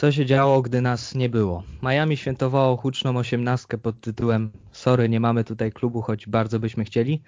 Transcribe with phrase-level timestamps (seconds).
[0.00, 1.62] Co się działo, gdy nas nie było?
[1.82, 7.22] Miami świętowało huczną osiemnastkę pod tytułem Sorry, nie mamy tutaj klubu, choć bardzo byśmy chcieli.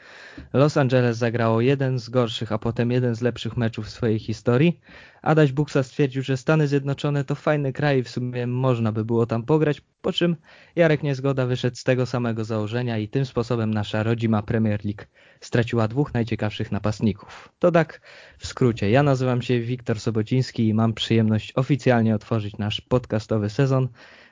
[0.52, 4.80] Los Angeles zagrało jeden z gorszych, a potem jeden z lepszych meczów w swojej historii.
[5.22, 9.26] Adaś Buksa stwierdził, że Stany Zjednoczone to fajny kraj i w sumie można by było
[9.26, 10.36] tam pograć, po czym
[10.76, 15.04] Jarek Niezgoda wyszedł z tego samego założenia i tym sposobem nasza rodzima Premier League
[15.40, 17.48] straciła dwóch najciekawszych napastników.
[17.58, 18.00] To tak
[18.38, 18.90] w skrócie.
[18.90, 23.88] Ja nazywam się Wiktor Sobociński i mam przyjemność oficjalnie otworzyć nasz podcastowy sezon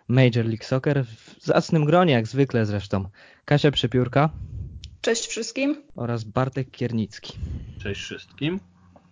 [0.08, 3.08] Major League Soccer w zacnym gronie, jak zwykle zresztą.
[3.44, 4.30] Kasia Przepiórka.
[5.00, 5.82] Cześć wszystkim.
[5.96, 7.32] Oraz Bartek Kiernicki.
[7.82, 8.60] Cześć wszystkim.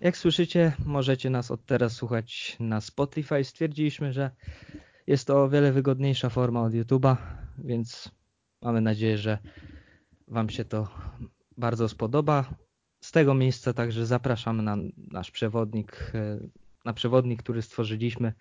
[0.00, 3.44] Jak słyszycie, możecie nas od teraz słuchać na Spotify.
[3.44, 4.30] Stwierdziliśmy, że
[5.06, 7.16] jest to o wiele wygodniejsza forma od YouTube'a,
[7.58, 8.10] więc
[8.62, 9.38] mamy nadzieję, że
[10.28, 10.88] Wam się to
[11.56, 12.54] bardzo spodoba.
[13.00, 16.38] Z tego miejsca także zapraszamy na nasz przewodnik, e,
[16.84, 18.32] na przewodnik, który stworzyliśmy.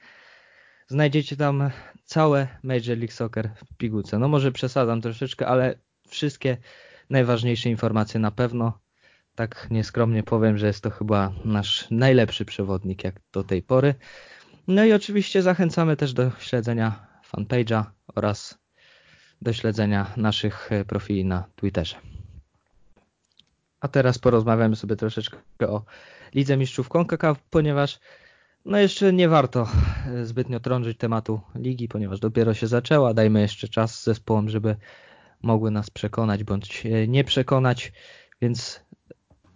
[0.88, 1.70] Znajdziecie tam
[2.04, 4.20] całe Major League Soccer w pigułce.
[4.20, 6.58] No może przesadzam troszeczkę, ale wszystkie
[7.10, 8.87] najważniejsze informacje na pewno.
[9.38, 13.96] Tak nieskromnie powiem, że jest to chyba nasz najlepszy przewodnik jak do tej pory.
[14.68, 17.84] No i oczywiście zachęcamy też do śledzenia fanpage'a
[18.16, 18.58] oraz
[19.42, 21.96] do śledzenia naszych profili na Twitterze.
[23.80, 25.86] A teraz porozmawiamy sobie troszeczkę o
[26.36, 28.00] Lidze Mistrzów CONCACAF, ponieważ
[28.66, 29.68] no jeszcze nie warto
[30.24, 33.14] zbytnio trążyć tematu ligi, ponieważ dopiero się zaczęła.
[33.14, 34.76] Dajmy jeszcze czas zespołom, żeby
[35.42, 37.92] mogły nas przekonać bądź nie przekonać.
[38.42, 38.87] Więc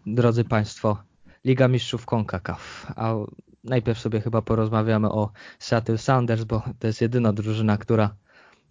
[0.05, 0.97] drodzy Państwo,
[1.45, 2.91] Liga Mistrzów CONCACAF.
[2.95, 3.15] A
[3.63, 8.15] najpierw sobie chyba porozmawiamy o Seattle Sounders, bo to jest jedyna drużyna, która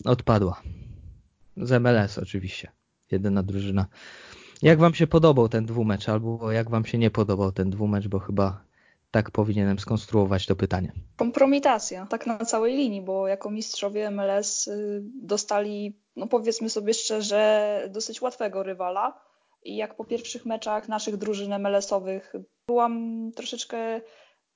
[0.05, 0.62] odpadła.
[1.56, 2.70] Z MLS oczywiście.
[3.11, 3.86] Jedyna drużyna.
[4.62, 8.19] Jak Wam się podobał ten dwumecz, albo jak Wam się nie podobał ten dwumecz, bo
[8.19, 8.64] chyba
[9.11, 10.92] tak powinienem skonstruować to pytanie.
[11.17, 17.83] Kompromitacja, tak na całej linii, bo jako mistrzowie MLS y, dostali, no powiedzmy sobie szczerze,
[17.91, 19.30] dosyć łatwego rywala.
[19.62, 22.33] I jak po pierwszych meczach naszych drużyn MLS-owych
[22.67, 24.01] byłam troszeczkę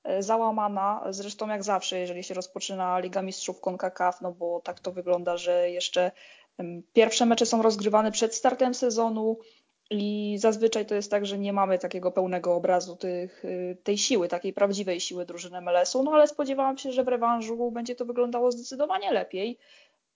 [0.03, 4.91] e, załamana, zresztą jak zawsze, jeżeli się rozpoczyna Liga Mistrzów CONCACAF, no bo tak to
[4.91, 6.11] wygląda, że jeszcze
[6.93, 9.37] pierwsze mecze są rozgrywane przed startem sezonu,
[9.89, 14.27] i zazwyczaj to jest tak, że nie mamy takiego pełnego obrazu tych, y, tej siły,
[14.27, 18.51] takiej prawdziwej siły drużyny MLS-u, no ale spodziewałam się, że w rewanżu będzie to wyglądało
[18.51, 19.57] zdecydowanie lepiej.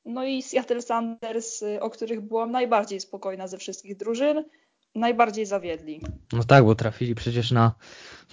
[0.05, 4.45] No i Seattle Sanders, y, o których byłam najbardziej spokojna ze wszystkich drużyn,
[4.95, 6.01] najbardziej zawiedli.
[6.33, 7.75] No tak, bo trafili przecież na,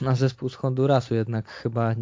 [0.01, 1.95] na zespół z Hondurasu, jednak chyba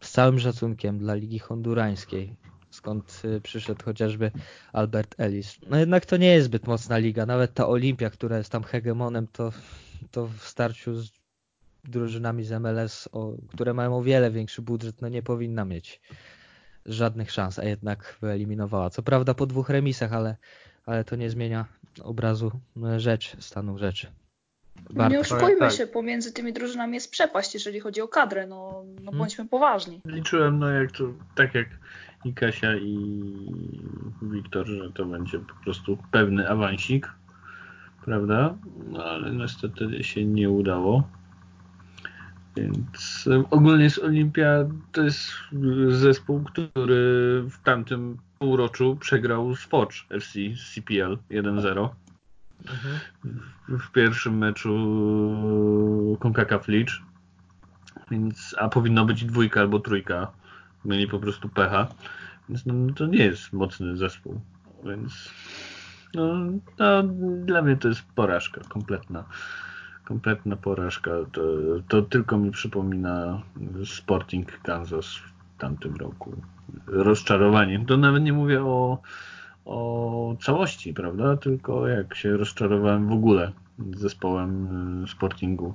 [0.00, 2.36] z całym szacunkiem dla Ligi Hondurańskiej
[2.72, 4.30] skąd y, przyszedł chociażby
[4.72, 5.58] Albert Ellis.
[5.70, 9.26] No jednak to nie jest zbyt mocna liga, nawet ta Olimpia, która jest tam hegemonem,
[9.26, 9.52] to,
[10.10, 11.10] to w starciu z
[11.84, 16.00] drużynami z MLS, o, które mają o wiele większy budżet, no nie powinna mieć
[16.86, 18.90] żadnych szans, a jednak wyeliminowała.
[18.90, 20.36] Co prawda po dwóch remisach, ale,
[20.86, 21.64] ale to nie zmienia
[22.02, 22.52] obrazu
[22.84, 24.06] e, rzeczy, stanu rzeczy.
[24.90, 25.72] No nie oszukujmy tak.
[25.72, 29.18] się, pomiędzy tymi drużynami jest przepaść, jeżeli chodzi o kadrę, no, no hmm.
[29.18, 30.00] bądźmy poważni.
[30.06, 31.04] Liczyłem, no jak to,
[31.34, 31.68] tak jak
[32.24, 33.22] i Kasia i
[34.22, 37.12] Wiktor, że to będzie po prostu pewny awansik,
[38.04, 38.56] prawda?
[38.86, 41.08] No ale niestety się nie udało.
[42.56, 44.48] Więc ogólnie z Olimpia
[44.92, 45.30] to jest
[45.88, 50.38] zespół, który w tamtym półroczu przegrał z Foch FC
[50.74, 51.88] CPL 1-0.
[52.68, 52.98] Mhm.
[53.68, 54.76] W pierwszym meczu
[56.20, 56.90] CONCACAF League.
[58.10, 60.32] Więc, a powinno być dwójka albo trójka
[60.84, 61.88] mieli po prostu pecha.
[62.48, 64.40] Więc no, to nie jest mocny zespół.
[64.84, 65.30] Więc
[66.14, 66.34] no,
[66.78, 67.02] no,
[67.44, 69.24] dla mnie to jest porażka kompletna.
[70.12, 71.10] Kompletna porażka.
[71.32, 71.42] To,
[71.88, 73.42] to tylko mi przypomina
[73.84, 76.32] Sporting Kansas w tamtym roku.
[76.86, 77.84] Rozczarowanie.
[77.86, 78.98] To nawet nie mówię o,
[79.64, 81.36] o całości, prawda?
[81.36, 83.52] Tylko jak się rozczarowałem w ogóle
[83.96, 84.68] zespołem
[85.08, 85.74] Sportingu.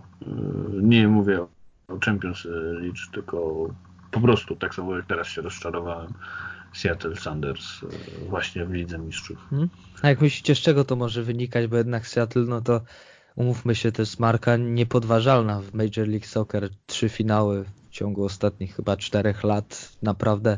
[0.82, 2.46] Nie mówię o Champions
[2.82, 3.68] League, tylko
[4.12, 6.14] po prostu tak samo jak teraz się rozczarowałem
[6.74, 7.88] Seattle Sanders e,
[8.30, 9.38] właśnie w Lidze Mistrzów.
[9.50, 9.70] Hmm.
[10.02, 11.68] A jak myślicie, z czego to może wynikać?
[11.68, 12.82] Bo jednak Seattle, no to
[13.38, 16.70] umówmy się, to jest marka niepodważalna w Major League Soccer.
[16.86, 19.92] Trzy finały w ciągu ostatnich chyba czterech lat.
[20.02, 20.58] Naprawdę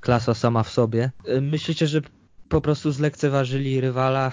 [0.00, 1.10] klasa sama w sobie.
[1.26, 2.00] E, myślicie, że
[2.48, 4.32] po prostu zlekceważyli rywala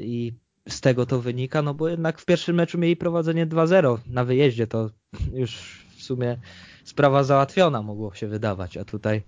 [0.00, 0.32] i
[0.68, 1.62] z tego to wynika?
[1.62, 4.66] No bo jednak w pierwszym meczu mieli prowadzenie 2-0 na wyjeździe.
[4.66, 4.90] To
[5.42, 6.38] już w sumie
[6.84, 9.22] sprawa załatwiona, mogło się wydawać, a tutaj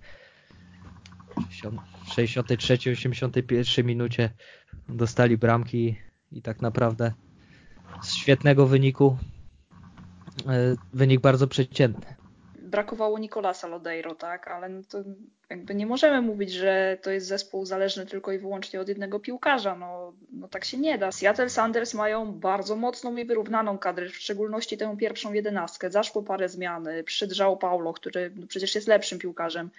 [2.05, 4.29] w 63, 81 minucie
[4.89, 5.95] dostali bramki
[6.31, 7.13] i tak naprawdę
[8.03, 9.17] z świetnego wyniku
[10.47, 12.15] e, wynik bardzo przeciętny.
[12.61, 14.47] brakowało Nicolasa Lodeiro, tak?
[14.47, 14.97] Ale no to
[15.49, 19.75] jakby nie możemy mówić, że to jest zespół zależny tylko i wyłącznie od jednego piłkarza.
[19.75, 21.11] No, no tak się nie da.
[21.11, 25.91] Seattle Sanders mają bardzo mocną i wyrównaną kadrę, w szczególności tę pierwszą jedenastkę.
[25.91, 26.87] Zaszło parę zmian.
[27.39, 29.69] João Paulo, który no przecież jest lepszym piłkarzem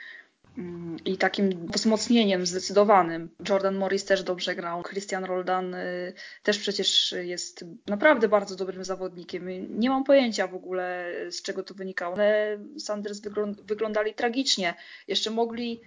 [1.05, 3.31] i takim wzmocnieniem zdecydowanym.
[3.49, 6.13] Jordan Morris też dobrze grał, Christian Roldan y,
[6.43, 9.49] też przecież jest naprawdę bardzo dobrym zawodnikiem.
[9.81, 13.21] Nie mam pojęcia w ogóle z czego to wynikało, ale Sanders
[13.65, 14.75] wyglądali tragicznie.
[15.09, 15.81] Jeszcze mogli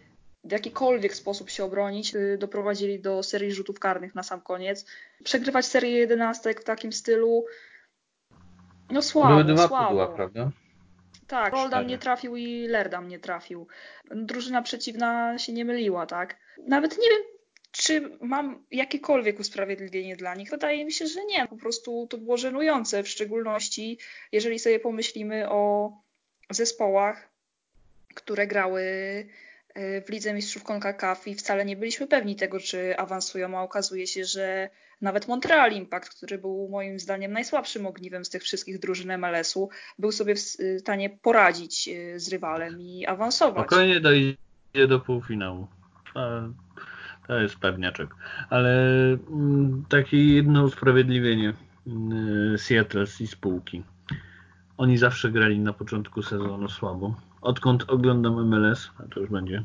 [0.44, 4.86] w jakikolwiek sposób się obronić, y, doprowadzili do serii rzutów karnych na sam koniec.
[5.24, 7.46] Przegrywać serię jedenastek w takim stylu,
[8.90, 9.88] no słabo, Były dwa słabo.
[9.88, 10.52] Pudła, prawda?
[11.34, 13.68] Tak, Roldan nie trafił i Lerdam nie trafił.
[14.12, 16.38] Drużyna przeciwna się nie myliła, tak?
[16.68, 17.22] Nawet nie wiem,
[17.72, 20.50] czy mam jakiekolwiek usprawiedliwienie dla nich?
[20.50, 21.48] Wydaje mi się, że nie.
[21.48, 24.00] Po prostu to było żenujące, w szczególności
[24.32, 25.92] jeżeli sobie pomyślimy o
[26.50, 27.30] zespołach,
[28.16, 28.84] które grały
[29.76, 34.26] w Lidze Mistrzów CONCACAF i wcale nie byliśmy pewni tego, czy awansują, a okazuje się,
[34.26, 34.70] że
[35.02, 40.12] nawet Montreal Impact, który był moim zdaniem najsłabszym ogniwem z tych wszystkich drużyn MLS-u, był
[40.12, 40.40] sobie w
[40.80, 43.68] stanie poradzić y, z rywalem i awansować.
[43.68, 45.68] Spokojnie dojdzie do półfinału.
[47.28, 48.10] To jest pewniaczek.
[48.50, 48.80] Ale
[49.30, 51.54] mm, takie jedno usprawiedliwienie
[52.54, 53.84] y, Seattle i spółki.
[54.78, 57.16] Oni zawsze grali na początku sezonu słabo.
[57.42, 59.64] Odkąd oglądam MLS, a to już będzie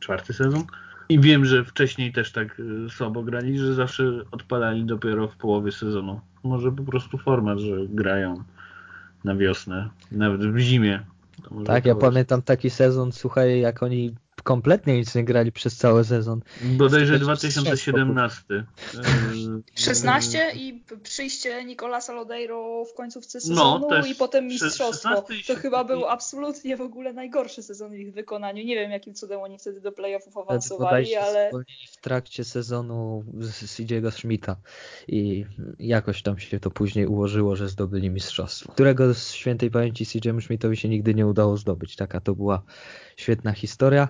[0.00, 0.64] czwarty sezon,
[1.08, 5.72] i wiem, że wcześniej też tak y, słabo grali, że zawsze odpalali dopiero w połowie
[5.72, 6.20] sezonu.
[6.42, 8.44] Może po prostu format, że grają
[9.24, 11.00] na wiosnę, nawet w zimie.
[11.64, 14.14] Tak, ja pamiętam taki sezon, słuchaj, jak oni
[14.44, 16.42] kompletnie nic nie grali przez cały sezon.
[16.62, 18.64] Bodajże 2017.
[19.74, 25.24] 16 e, i przyjście Nicolasa Lodeiro w końcówce no, sezonu no, i potem mistrzostwo.
[25.46, 28.64] To chyba był absolutnie w ogóle najgorszy sezon w ich wykonaniu.
[28.64, 31.50] Nie wiem jakim cudem oni wtedy do playoffów awansowali, ale...
[31.90, 34.56] w trakcie sezonu z Idziego Schmidta
[35.08, 35.44] i
[35.78, 38.72] jakoś tam się to później ułożyło, że zdobyli mistrzostwo.
[38.72, 41.96] Którego z świętej pamięci CJ Schmidtowi się nigdy nie udało zdobyć.
[41.96, 42.62] Taka to była
[43.16, 44.08] świetna historia.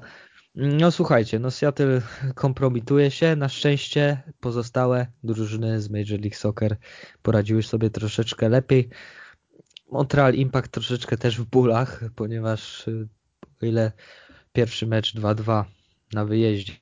[0.54, 2.02] No słuchajcie, no Seattle
[2.34, 3.36] kompromituje się.
[3.36, 6.76] Na szczęście pozostałe drużyny z Major League Soccer
[7.22, 8.88] poradziły sobie troszeczkę lepiej.
[9.90, 13.08] Montreal Impact troszeczkę też w bólach, ponieważ y,
[13.62, 13.92] o ile
[14.52, 15.64] pierwszy mecz 2-2
[16.12, 16.72] na wyjeździe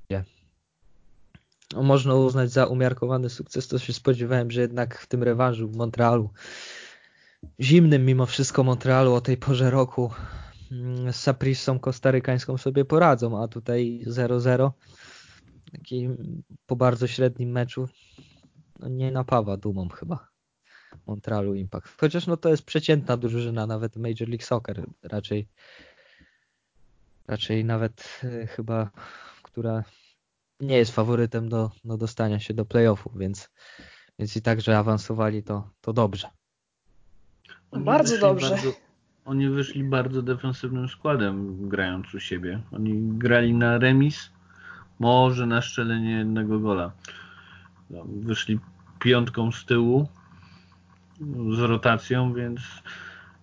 [1.72, 5.76] no, można uznać za umiarkowany sukces, to się spodziewałem, że jednak w tym rewanżu w
[5.76, 6.30] Montrealu,
[7.60, 10.10] zimnym mimo wszystko Montrealu o tej porze roku,
[11.12, 14.70] z Saprissą kostarykańską sobie poradzą, a tutaj 0-0
[15.72, 16.08] taki
[16.66, 17.88] po bardzo średnim meczu
[18.78, 20.28] no nie napawa dumą chyba
[21.06, 21.88] Montrealu Impact.
[22.00, 25.48] Chociaż no to jest przeciętna drużyna, nawet Major League Soccer raczej
[27.26, 28.90] raczej nawet y, chyba,
[29.42, 29.84] która
[30.60, 33.50] nie jest faworytem do, do dostania się do playoffów, więc,
[34.18, 36.28] więc i tak, że awansowali to, to dobrze.
[37.72, 38.50] Bardzo dobrze.
[38.50, 38.72] Bardzo,
[39.24, 42.60] oni wyszli bardzo defensywnym składem, grając u siebie.
[42.72, 44.30] Oni grali na remis,
[44.98, 46.92] może na szczelenie jednego gola.
[48.06, 48.58] Wyszli
[48.98, 50.08] piątką z tyłu
[51.50, 52.60] z rotacją, więc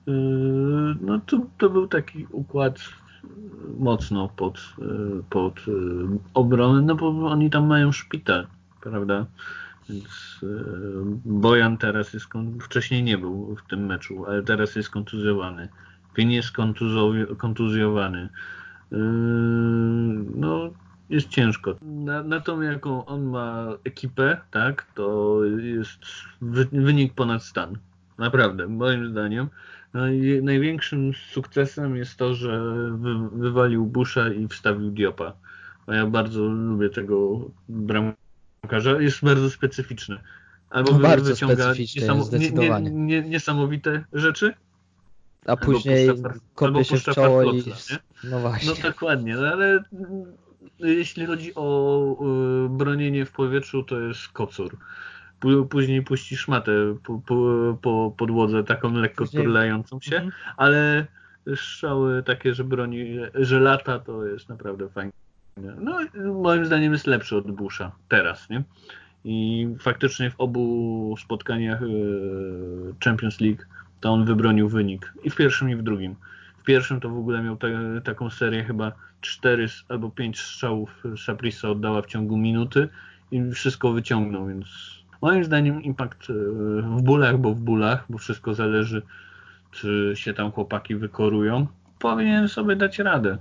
[0.05, 2.79] yy, no to, to był taki układ
[3.79, 8.47] mocno pod, yy, pod yy, obronę, no bo oni tam mają szpital,
[8.81, 9.25] prawda?
[9.89, 10.47] Więc e,
[11.25, 12.25] Bojan teraz jest,
[12.61, 15.69] wcześniej nie był w tym meczu, ale teraz jest kontuzjowany.
[16.15, 16.51] Finn jest
[17.37, 18.29] kontuzjowany.
[18.91, 18.97] E,
[20.35, 20.69] no,
[21.09, 21.75] jest ciężko.
[21.81, 25.99] Na, na tą, jaką on ma ekipę, tak, to jest
[26.71, 27.77] wynik ponad stan.
[28.17, 29.47] Naprawdę, moim zdaniem.
[29.93, 30.01] No
[30.41, 35.33] największym sukcesem jest to, że wy, wywalił Busha i wstawił Diopa.
[35.87, 38.18] A ja bardzo lubię tego bramkarza
[38.61, 40.17] piłkarza jest bardzo specyficzny.
[40.69, 44.53] Albo no bardzo wyciąga niesamo, nie, nie, nie, niesamowite rzeczy,
[45.45, 46.09] a później
[46.55, 47.63] kopie się w czoło i...
[48.23, 48.69] No właśnie.
[48.69, 49.83] No dokładnie, no ale
[50.79, 52.17] jeśli chodzi o
[52.65, 54.77] y, bronienie w powietrzu, to jest kocur.
[55.69, 56.71] Później puści szmatę
[57.03, 59.43] po, po, po podłodze, taką lekko później...
[59.43, 60.31] turlającą się, mhm.
[60.57, 61.07] ale
[61.55, 65.11] strzały takie, że broni, że lata, to jest naprawdę fajne.
[65.79, 65.99] No,
[66.33, 68.63] moim zdaniem jest lepszy od Busha teraz, nie?
[69.25, 71.85] I faktycznie w obu spotkaniach e,
[73.03, 73.63] Champions League
[73.99, 75.13] to on wybronił wynik.
[75.23, 76.15] I w pierwszym, i w drugim.
[76.61, 77.57] W pierwszym to w ogóle miał
[78.03, 82.89] taką serię chyba 4 albo 5 strzałów Saprissa oddała w ciągu minuty
[83.31, 84.67] i wszystko wyciągnął, więc
[85.21, 86.33] moim zdaniem impact e,
[86.81, 89.01] w bólach, bo w bólach, bo wszystko zależy,
[89.71, 91.67] czy się tam chłopaki wykorują
[91.99, 93.37] powinien sobie dać radę.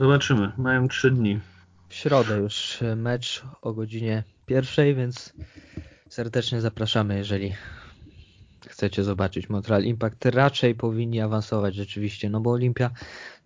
[0.00, 0.52] Zobaczymy.
[0.58, 1.40] Mają trzy dni.
[1.88, 5.32] W środę już mecz o godzinie pierwszej, więc
[6.08, 7.54] serdecznie zapraszamy, jeżeli
[8.68, 10.24] chcecie zobaczyć Montreal Impact.
[10.24, 12.90] Raczej powinni awansować rzeczywiście, no bo Olimpia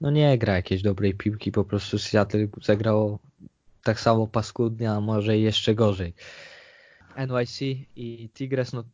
[0.01, 3.19] no nie gra jakiejś dobrej piłki, po prostu Seattle zagrało
[3.83, 6.15] tak samo paskudnie, a może jeszcze gorzej.
[7.17, 7.61] NYC
[7.97, 8.85] i Tigres, no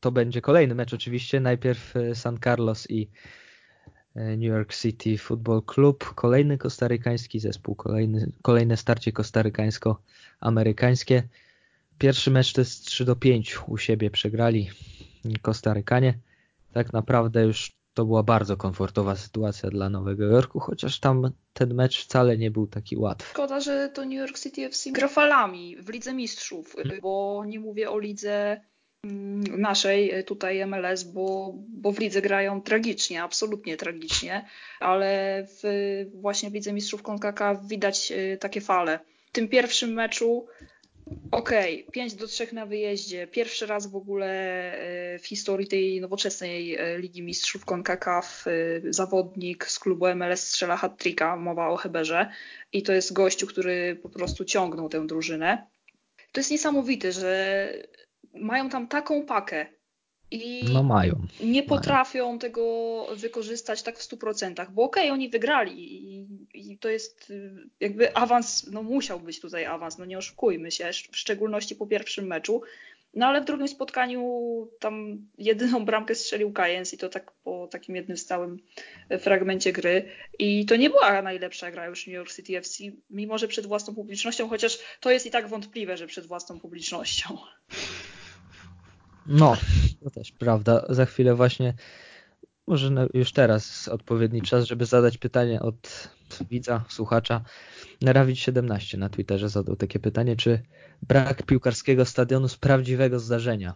[0.00, 1.40] to będzie kolejny mecz oczywiście.
[1.40, 3.45] Najpierw e, San Carlos i e,
[4.16, 6.14] New York City Football Club.
[6.14, 11.22] Kolejny kostarykański zespół, kolejny, kolejne starcie kostarykańsko-amerykańskie.
[11.98, 14.70] Pierwszy mecz to jest 3 do 5 u siebie przegrali
[15.42, 16.18] Kostarykanie.
[16.72, 22.04] Tak naprawdę już to była bardzo komfortowa sytuacja dla Nowego Jorku, chociaż tam ten mecz
[22.04, 23.30] wcale nie był taki łatwy.
[23.30, 27.90] Szkoda, że to New York City FC gra falami w Lidze Mistrzów, bo nie mówię
[27.90, 28.60] o lidze
[29.58, 34.44] naszej e, tutaj MLS, bo, bo w lidze grają tragicznie, absolutnie tragicznie,
[34.80, 38.98] ale w, właśnie w Lidze Mistrzów CONCACAF widać e, takie fale.
[39.26, 40.46] W tym pierwszym meczu
[41.30, 43.26] Okej, okay, 5 do 3 na wyjeździe.
[43.26, 44.28] Pierwszy raz w ogóle
[44.74, 48.44] e, w historii tej nowoczesnej Ligi Mistrzów CONCACAF
[48.90, 51.04] zawodnik z klubu MLS strzela hat
[51.38, 52.30] mowa o Heberze
[52.72, 55.66] i to jest gościu, który po prostu ciągnął tę drużynę.
[56.32, 57.72] To jest niesamowite, że
[58.38, 59.66] mają tam taką pakę
[60.30, 61.26] i no mają.
[61.40, 62.38] nie potrafią mają.
[62.38, 67.52] tego wykorzystać tak w 100%, bo okej, okay, oni wygrali i, i, to jest y,
[67.80, 72.26] jakby awans, no musiał być tutaj awans, no nie oszukujmy się, w szczególności po pierwszym
[72.26, 72.62] meczu.
[73.14, 77.96] No ale w drugim spotkaniu tam jedyną bramkę strzelił Kajens i to tak po takim
[77.96, 78.58] jednym stałym
[79.18, 80.08] fragmencie gry.
[80.38, 83.94] I to nie była najlepsza gra już New York City FC, mimo że przed własną
[83.94, 87.38] publicznością, chociaż to jest i tak wątpliwe, że przed własną publicznością.
[89.28, 89.56] No,
[90.02, 90.84] to też prawda.
[90.88, 91.74] Za chwilę właśnie,
[92.66, 96.10] może już teraz odpowiedni czas, żeby zadać pytanie od
[96.50, 97.44] widza, słuchacza.
[98.02, 100.62] Narawicz 17 na Twitterze zadał takie pytanie, czy
[101.02, 103.74] brak piłkarskiego stadionu z prawdziwego zdarzenia,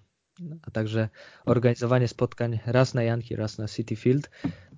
[0.62, 1.08] a także
[1.46, 4.30] organizowanie spotkań raz na Yankee, raz na City Field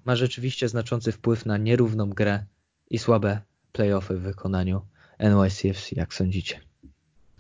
[0.04, 2.44] ma rzeczywiście znaczący wpływ na nierówną grę
[2.90, 3.40] i słabe
[3.72, 4.86] playoffy w wykonaniu
[5.18, 6.71] NYCFC, jak sądzicie?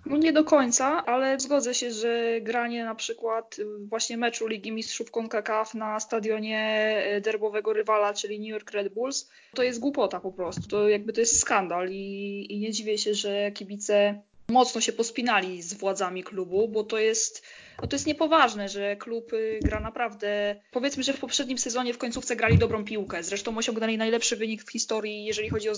[0.06, 5.10] No nie do końca, ale zgodzę się, że granie na przykład właśnie meczu Ligi Mistrzów
[5.10, 10.68] CONCACAF na stadionie derbowego rywala, czyli New York Red Bulls, to jest głupota po prostu.
[10.68, 15.62] To jakby to jest skandal i, i nie dziwię się, że kibice mocno się pospinali
[15.62, 17.42] z władzami klubu, bo to jest,
[17.82, 20.60] no to jest niepoważne, że klub y, gra naprawdę.
[20.70, 23.22] Powiedzmy, że w poprzednim sezonie w końcówce grali dobrą piłkę.
[23.22, 25.72] Zresztą osiągnęli najlepszy wynik w historii, jeżeli chodzi o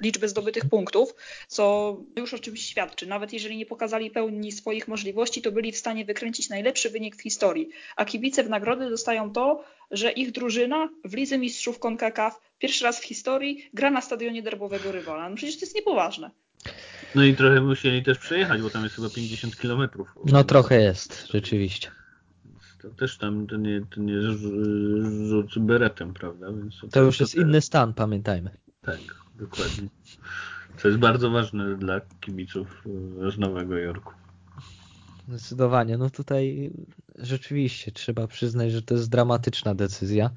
[0.00, 1.14] liczbę zdobytych punktów,
[1.48, 3.06] co już oczywiście świadczy.
[3.06, 7.22] Nawet jeżeli nie pokazali pełni swoich możliwości, to byli w stanie wykręcić najlepszy wynik w
[7.22, 7.68] historii.
[7.96, 13.00] A kibice w nagrody dostają to, że ich drużyna w Lidze Mistrzów CONCACAF pierwszy raz
[13.00, 15.28] w historii gra na stadionie derbowego rywala.
[15.28, 16.30] No przecież to jest niepoważne.
[17.14, 19.88] No i trochę musieli też przejechać, bo tam jest chyba 50 km.
[20.24, 21.90] No trochę jest, rzeczywiście.
[22.82, 24.22] To też tam to nie, to nie
[25.28, 26.46] rzut beretem, prawda?
[26.80, 28.50] To, to już jest inny stan, pamiętajmy.
[28.82, 28.98] Tak,
[29.34, 29.88] dokładnie.
[30.76, 32.84] Co jest bardzo ważne dla kibiców
[33.26, 34.12] e, z Nowego Jorku.
[35.28, 35.98] Zdecydowanie.
[35.98, 36.70] No tutaj
[37.18, 40.30] rzeczywiście trzeba przyznać, że to jest dramatyczna decyzja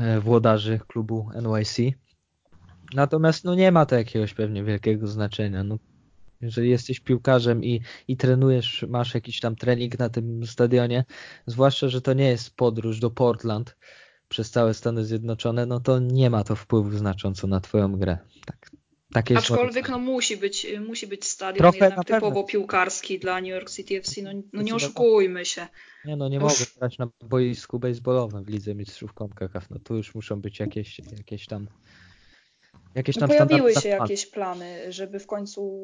[0.00, 1.94] e, włodarzy klubu NYC.
[2.94, 5.64] Natomiast no nie ma to jakiegoś pewnie wielkiego znaczenia.
[5.64, 5.78] No,
[6.40, 11.04] jeżeli jesteś piłkarzem i, i trenujesz, masz jakiś tam trening na tym stadionie,
[11.46, 13.76] zwłaszcza, że to nie jest podróż do Portland
[14.28, 18.18] przez całe Stany Zjednoczone, no to nie ma to wpływu znacząco na twoją grę.
[18.46, 18.70] Tak,
[19.12, 23.70] takie Aczkolwiek no, musi, być, musi być stadion Trochę jednak typowo piłkarski dla New York
[23.70, 25.66] City FC, no, no nie oszukujmy się.
[26.04, 26.44] Nie no, nie już...
[26.44, 30.98] mogę grać na boisku baseballowym w Lidze Mistrzów CONCACAF, no tu już muszą być jakieś,
[30.98, 31.66] jakieś tam
[32.94, 35.80] Jakieś tam no pojawiły się jakieś plany, żeby w końcu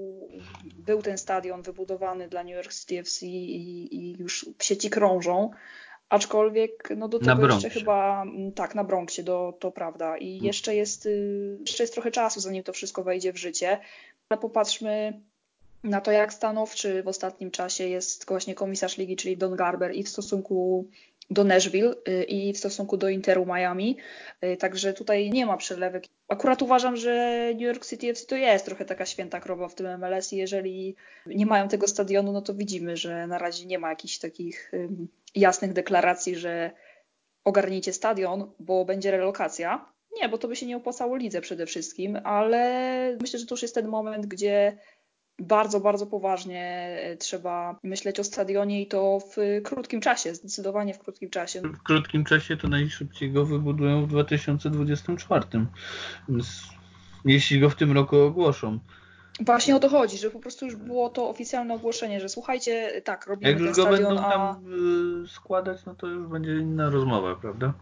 [0.63, 5.51] był ten stadion wybudowany dla New York City FC i, i już sieci krążą.
[6.09, 10.17] Aczkolwiek no do tego jeszcze chyba mm, tak, na Bronxie do, to prawda.
[10.17, 10.47] I hmm.
[10.47, 13.79] jeszcze jest, y, jeszcze jest trochę czasu, zanim to wszystko wejdzie w życie.
[14.29, 15.21] Ale popatrzmy
[15.85, 20.03] na to, jak stanowczy w ostatnim czasie jest właśnie komisarz ligi, czyli Don Garber i
[20.03, 20.87] w stosunku
[21.31, 23.97] do Nashville y, i w stosunku do Interu Miami.
[24.45, 26.05] Y, także tutaj nie ma przelewek.
[26.29, 29.99] Akurat uważam, że New York City FC to jest trochę taka święta krowa w tym
[29.99, 33.91] MLS i jeżeli nie mają tego stadionu, no to widzimy, że na razie nie ma
[33.91, 34.73] jakichś takich
[35.35, 36.71] jasnych deklaracji, że
[37.45, 39.93] ogarnijcie stadion, bo będzie relokacja.
[40.21, 43.63] Nie, bo to by się nie opłacało lidze przede wszystkim, ale myślę, że to już
[43.63, 44.79] jest ten moment, gdzie
[45.39, 51.31] bardzo, bardzo poważnie trzeba myśleć o stadionie i to w krótkim czasie, zdecydowanie w krótkim
[51.31, 51.61] czasie.
[51.61, 55.45] W krótkim czasie to najszybciej go wybudują w 2024.
[56.29, 56.63] Więc
[57.25, 58.79] jeśli go w tym roku ogłoszą.
[59.41, 63.27] Właśnie o to chodzi, że po prostu już było to oficjalne ogłoszenie, że słuchajcie, tak,
[63.27, 64.31] robimy Jak ten już go stadion, będą a...
[64.31, 64.57] tam
[65.25, 67.73] y, składać, no to już będzie inna rozmowa, prawda?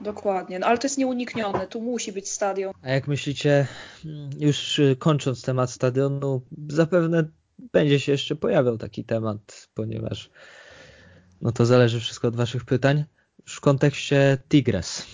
[0.00, 2.72] Dokładnie, no ale to jest nieuniknione, tu musi być stadion.
[2.82, 3.66] A jak myślicie,
[4.38, 7.28] już kończąc temat stadionu, zapewne
[7.72, 10.30] będzie się jeszcze pojawiał taki temat, ponieważ
[11.40, 13.04] no to zależy wszystko od waszych pytań.
[13.46, 15.06] Już w kontekście Tigres,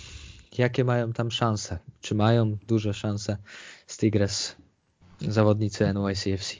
[0.59, 1.79] jakie mają tam szanse?
[2.01, 3.37] Czy mają duże szanse
[3.87, 4.57] z Tigres
[5.21, 6.55] zawodnicy NYCFC?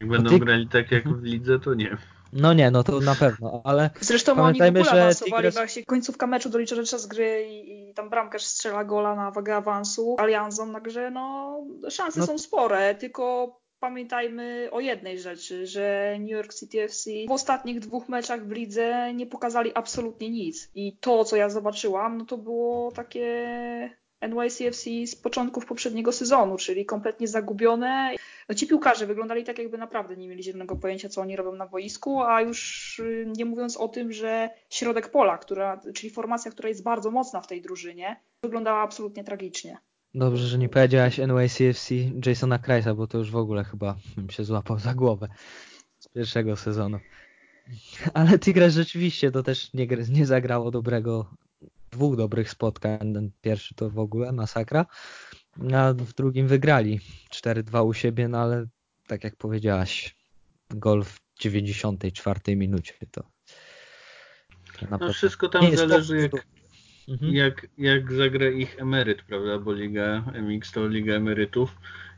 [0.00, 1.96] Jak będą ty- grali tak jak w lidze, to nie.
[2.32, 5.66] No nie, no to na pewno, ale Zresztą Pamiętajmy, oni w ogóle że awansowali, Tigres-
[5.66, 10.16] się końcówka meczu dolicza czas gry i, i tam bramkarz strzela gola na wagę awansu
[10.18, 11.56] Alianzą, także no
[11.90, 17.32] szanse No- są spore, tylko pamiętajmy o jednej rzeczy, że New York City FC w
[17.32, 20.70] ostatnich dwóch meczach w lidze nie pokazali absolutnie nic.
[20.74, 23.96] I to, co ja zobaczyłam, no to było takie
[24.28, 28.14] NYCFC z początków poprzedniego sezonu, czyli kompletnie zagubione.
[28.48, 31.66] No ci piłkarze wyglądali tak, jakby naprawdę nie mieli zielonego pojęcia, co oni robią na
[31.66, 36.68] boisku, a już y, nie mówiąc o tym, że środek pola, która, czyli formacja, która
[36.68, 39.78] jest bardzo mocna w tej drużynie, wyglądała absolutnie tragicznie.
[40.14, 41.94] dobrze, że nie powiedziałaś NYCFC
[42.26, 45.28] Jasona Kreisa, bo to już w ogóle chyba bym się złapał za głowę
[45.98, 46.98] z pierwszego sezonu.
[48.14, 51.30] Ale Tigres rzeczywiście to też nie, nie zagrało dobrego,
[51.92, 52.98] dwóch dobrych spotkań.
[53.14, 54.86] Ten pierwszy to w ogóle masakra,
[55.74, 58.66] a w drugim wygrali 4-2 u siebie, no ale
[59.06, 60.16] tak jak powiedziałaś,
[60.70, 63.22] gol w 94 minucie to,
[64.80, 66.46] to na No wszystko tam zależy jak,
[67.08, 67.32] Mhm.
[67.34, 69.58] jak, jak zagra ich emeryt, prawda?
[69.58, 71.76] Bo Liga MX to Liga Emerytów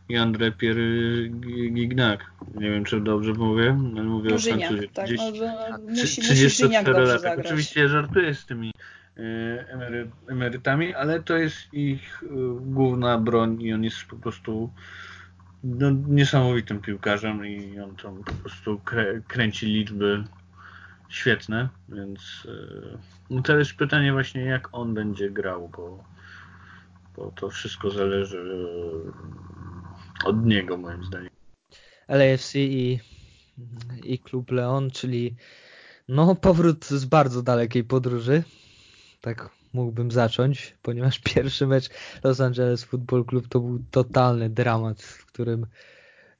[0.09, 1.29] i André Pierre
[1.75, 2.21] Gignac.
[2.55, 4.89] Nie wiem, czy dobrze mówię, ale mówię No o Żyniak, Francuzie.
[4.89, 7.41] tak, 30 no, że trzy- musi, musi Żyniak 34 dobrze lata.
[7.41, 8.71] Oczywiście żartuję z tymi
[9.17, 12.27] emery, emerytami, ale to jest ich e,
[12.61, 14.71] główna broń i on jest po prostu
[15.65, 20.25] no, niesamowitym piłkarzem i on tam po prostu krę, kręci liczby
[21.09, 22.99] świetne, więc e,
[23.31, 26.05] no jest pytanie właśnie jak on będzie grał, bo,
[27.17, 28.67] bo to wszystko zależy
[30.25, 31.31] e, od niego moim zdaniem.
[32.09, 33.01] LAFC i,
[34.05, 35.37] i klub Leon, czyli
[36.09, 38.43] no powrót z bardzo dalekiej podróży.
[39.25, 41.91] Tak mógłbym zacząć, ponieważ pierwszy mecz
[42.25, 45.67] Los Angeles Football Club to był totalny dramat, w którym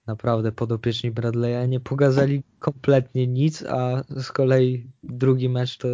[0.07, 5.89] naprawdę podopieczni Bradley'a nie pokazali kompletnie nic, a z kolei drugi mecz to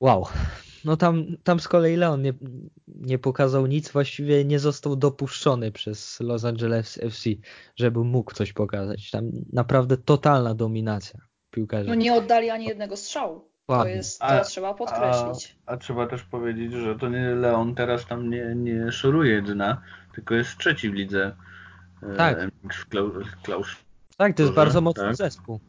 [0.00, 0.26] wow.
[0.84, 2.32] No tam, tam z kolei Leon nie,
[2.88, 7.30] nie pokazał nic, właściwie nie został dopuszczony przez Los Angeles FC,
[7.76, 9.10] żeby mógł coś pokazać.
[9.10, 11.88] Tam naprawdę totalna dominacja piłkarzy.
[11.88, 13.55] No nie oddali ani jednego strzału.
[13.66, 15.56] To jest, to A- trzeba podkreślić.
[15.66, 19.80] A, a trzeba też powiedzieć, że to nie Leon teraz tam nie, nie szoruje dna,
[20.14, 21.36] tylko jest trzeci w lidze.
[22.02, 22.38] e, Tak.
[22.72, 23.76] W Klau- Klaus.
[24.16, 25.16] tak, to jest bardzo mocny tak.
[25.16, 25.60] zespół.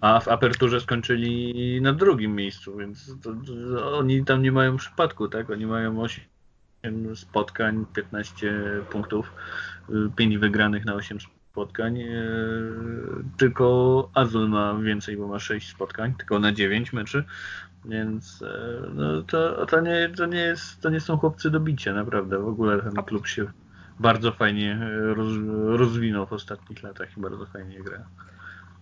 [0.00, 5.28] A w aperturze skończyli na drugim miejscu, więc to, to, oni tam nie mają przypadku,
[5.28, 5.50] tak?
[5.50, 9.32] Oni mają 8 spotkań, 15 punktów,
[10.16, 11.37] 5 wygranych na 8 spotkań.
[11.62, 11.68] E,
[13.36, 17.24] Tylko Azul ma więcej, bo ma 6 spotkań, tylko na 9 meczy.
[17.84, 21.94] Więc e, no, to, to, nie, to, nie jest, to nie są chłopcy do bicia,
[21.94, 22.38] naprawdę.
[22.38, 23.46] W ogóle ten klub się
[24.00, 25.32] bardzo fajnie e, roz,
[25.66, 28.04] rozwinął w ostatnich latach i bardzo fajnie gra.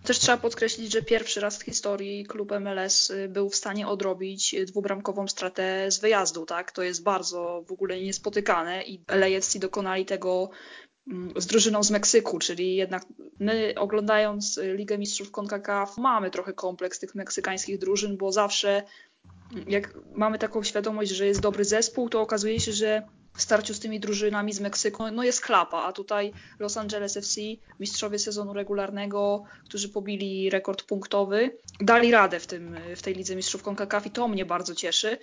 [0.03, 4.55] Też trzeba podkreślić, że pierwszy raz w historii klub MLS y, był w stanie odrobić
[4.67, 6.71] dwubramkową stratę z wyjazdu, tak?
[6.71, 10.49] To jest bardzo w ogóle niespotykane i LAFC dokonali tego
[11.35, 13.05] z drużyną z Meksyku, czyli jednak
[13.39, 18.83] my oglądając y, Ligę Mistrzów CONCACAF mamy trochę kompleks tych meksykańskich drużyn, bo zawsze
[19.53, 23.03] mm, jak mamy taką świadomość, że jest dobry zespół, to okazuje się, że
[23.37, 27.41] w starciu z tymi drużynami z Meksyku no jest klapa, a tutaj Los Angeles FC,
[27.79, 33.63] mistrzowie sezonu regularnego, którzy pobili rekord punktowy, dali radę w, tym, w tej lidze mistrzów
[33.63, 35.17] CONCACAF i to mnie bardzo cieszy.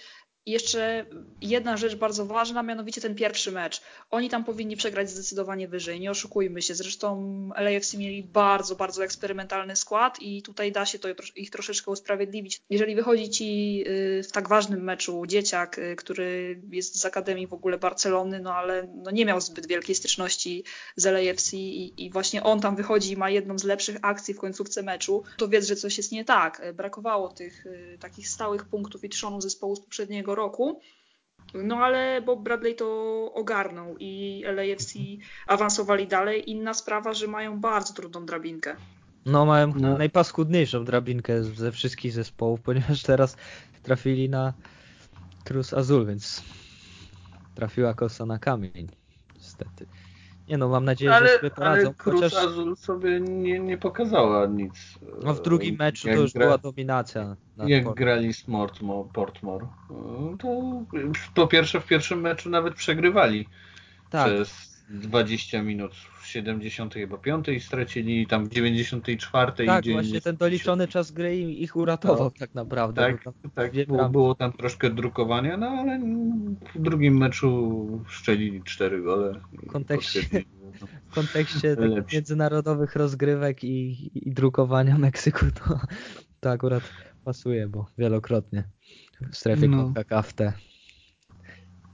[0.46, 1.07] Jeszcze
[1.40, 3.83] jedna rzecz bardzo ważna, mianowicie ten pierwszy mecz.
[4.11, 6.74] Oni tam powinni przegrać zdecydowanie wyżej, nie oszukujmy się.
[6.74, 12.61] Zresztą LAFC mieli bardzo, bardzo eksperymentalny skład i tutaj da się to ich troszeczkę usprawiedliwić.
[12.70, 17.52] Jeżeli wychodzi ci y, w tak ważnym meczu dzieciak, y, który jest z Akademii w
[17.52, 20.64] ogóle Barcelony, no ale no nie miał zbyt wielkiej styczności
[20.96, 24.38] z LAFC i, i właśnie on tam wychodzi i ma jedną z lepszych akcji w
[24.38, 26.62] końcówce meczu, to wiedz, że coś jest nie tak.
[26.74, 30.81] Brakowało tych y, takich stałych punktów i trzonu zespołu z poprzedniego roku.
[31.55, 34.94] No ale Bob Bradley to ogarnął i LAFC
[35.47, 36.51] awansowali dalej.
[36.51, 38.77] Inna sprawa, że mają bardzo trudną drabinkę.
[39.27, 39.99] No mają no.
[39.99, 43.37] najpaskudniejszą drabinkę ze wszystkich zespołów, ponieważ teraz
[43.83, 44.53] trafili na
[45.44, 46.42] Cruz Azul, więc
[47.55, 48.88] trafiła kosa na kamień.
[49.35, 49.87] Niestety.
[50.48, 51.87] Nie no, mam nadzieję, ale, że sobie poradzą.
[51.87, 52.35] Ale Cruz chociaż...
[52.35, 54.98] Azul sobie nie, nie pokazała nic.
[55.22, 56.46] No w drugim meczu to już gra...
[56.46, 57.37] była dominacja.
[57.66, 57.96] Jak Port.
[57.96, 59.66] grali z Mortmore, Portmore,
[60.38, 60.62] to
[61.35, 63.48] po pierwsze w pierwszym meczu nawet przegrywali
[64.11, 64.26] tak.
[64.26, 69.92] przez 20 minut w 70 chyba 5 stracili, tam w 94 tak, i 90...
[69.92, 73.03] właśnie ten doliczony czas gry ich uratował no, tak naprawdę.
[73.03, 76.01] Tak, tak było, było, tam troszkę drukowania, no ale
[76.75, 79.40] w drugim meczu szczelili 4 gole.
[79.53, 80.20] W kontekście,
[81.11, 81.77] w kontekście
[82.12, 85.81] międzynarodowych rozgrywek i, i drukowania Meksyku to,
[86.40, 86.83] to akurat
[87.25, 88.64] pasuje, bo wielokrotnie
[89.33, 89.85] w strefie no.
[89.85, 90.53] CONCACAF te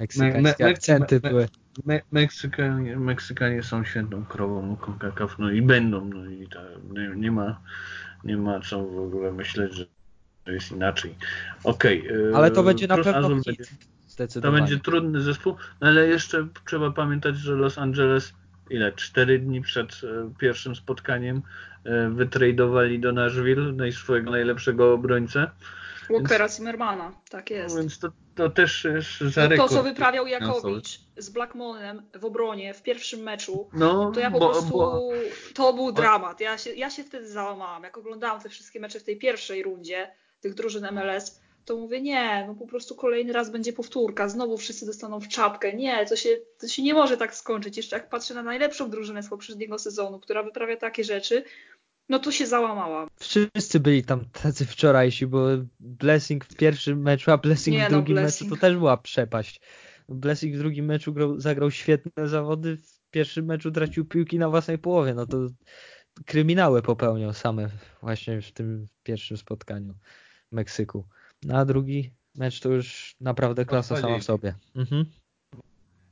[0.01, 1.49] meksykańskie me, me, akcenty me, były.
[1.87, 6.61] Me, Meksykanie, Meksykanie są świętą krową CONCACAF, no i będą, no i ta,
[6.93, 7.61] nie, nie, ma,
[8.25, 9.87] nie ma co w ogóle myśleć, że
[10.45, 11.15] to jest inaczej.
[11.65, 12.09] Okej.
[12.09, 13.71] Okay, ale to będzie na pewno hit.
[14.19, 18.33] Będzie, to będzie trudny zespół, no ale jeszcze trzeba pamiętać, że Los Angeles
[18.71, 18.93] ile?
[18.93, 21.43] Cztery dni przed e, pierwszym spotkaniem
[21.85, 25.51] e, wytradowali do Nashville swojego najlepszego obrońcę.
[26.11, 27.77] Walkera Zimmermana, tak jest.
[27.77, 28.87] Więc to, to też
[29.21, 34.31] za To, co wyprawiał Jakowicz z Blackmonem w obronie w pierwszym meczu, no, to ja
[34.31, 35.11] po bo, prostu, bo...
[35.55, 36.41] to był dramat.
[36.41, 37.83] Ja się, ja się wtedy załamałam.
[37.83, 42.45] Jak oglądałam te wszystkie mecze w tej pierwszej rundzie tych drużyn MLS, to mówię, nie,
[42.49, 45.73] no po prostu kolejny raz będzie powtórka, znowu wszyscy dostaną w czapkę.
[45.73, 47.77] Nie, to się, to się nie może tak skończyć.
[47.77, 51.45] Jeszcze jak patrzę na najlepszą drużynę z poprzedniego sezonu, która wyprawia takie rzeczy,
[52.11, 53.09] no to się załamałam.
[53.17, 55.47] Wszyscy byli tam tacy wczorajsi, bo
[55.81, 58.51] Blessing w pierwszym meczu, a Blessing nie, w no, drugim no, Blessing.
[58.51, 59.61] meczu to też była przepaść.
[60.09, 64.79] Blessing w drugim meczu grał, zagrał świetne zawody, w pierwszym meczu tracił piłki na własnej
[64.79, 65.47] połowie, no to
[66.27, 67.71] kryminały popełniał same
[68.03, 69.95] właśnie w tym pierwszym spotkaniu
[70.53, 71.09] w Meksyku.
[71.43, 74.55] No, a drugi mecz to już naprawdę klasa sama w sobie.
[74.75, 75.05] Mhm.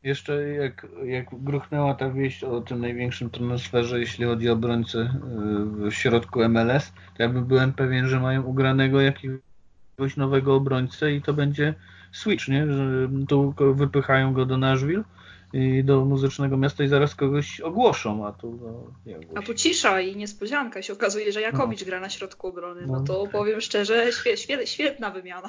[0.03, 5.91] Jeszcze jak, jak gruchnęła ta wieść o tym największym transferze, jeśli chodzi o obrońcę y,
[5.91, 11.35] w środku MLS, to ja byłem pewien, że mają ugranego jakiegoś nowego obrońcę i to
[11.35, 11.75] będzie
[12.13, 12.67] switch, nie?
[12.73, 15.05] Że tu wypychają go do Nashville
[15.53, 20.01] i do muzycznego miasta i zaraz kogoś ogłoszą, a tu no, nie A tu cisza
[20.01, 21.87] i niespodzianka się okazuje, że Jakowicz no.
[21.87, 22.87] gra na środku obrony.
[22.87, 24.07] No, no to powiem szczerze,
[24.65, 25.49] świetna wymiana.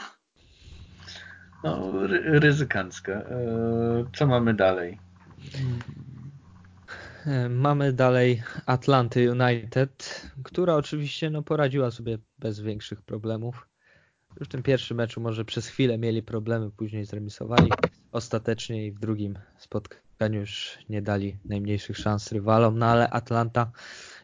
[1.63, 1.91] No,
[2.25, 3.11] ryzykancka.
[3.11, 4.99] E, co mamy dalej?
[7.25, 13.67] E, mamy dalej Atlanty United, która oczywiście no, poradziła sobie bez większych problemów.
[14.39, 17.71] Już w tym pierwszym meczu może przez chwilę mieli problemy, później zremisowali
[18.11, 23.71] ostatecznie i w drugim spotkaniu już nie dali najmniejszych szans rywalom, no ale Atlanta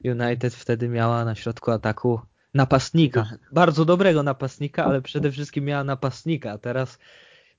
[0.04, 2.20] United wtedy miała na środku ataku
[2.54, 7.00] napastnika, bardzo dobrego napastnika, ale przede wszystkim miała napastnika, teraz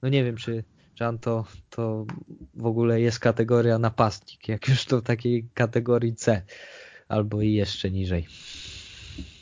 [0.07, 0.65] no nie wiem, czy
[1.01, 2.07] Jan to, to
[2.55, 6.43] w ogóle jest kategoria napastnik, jak już to takiej kategorii C
[7.09, 8.27] albo i jeszcze niżej.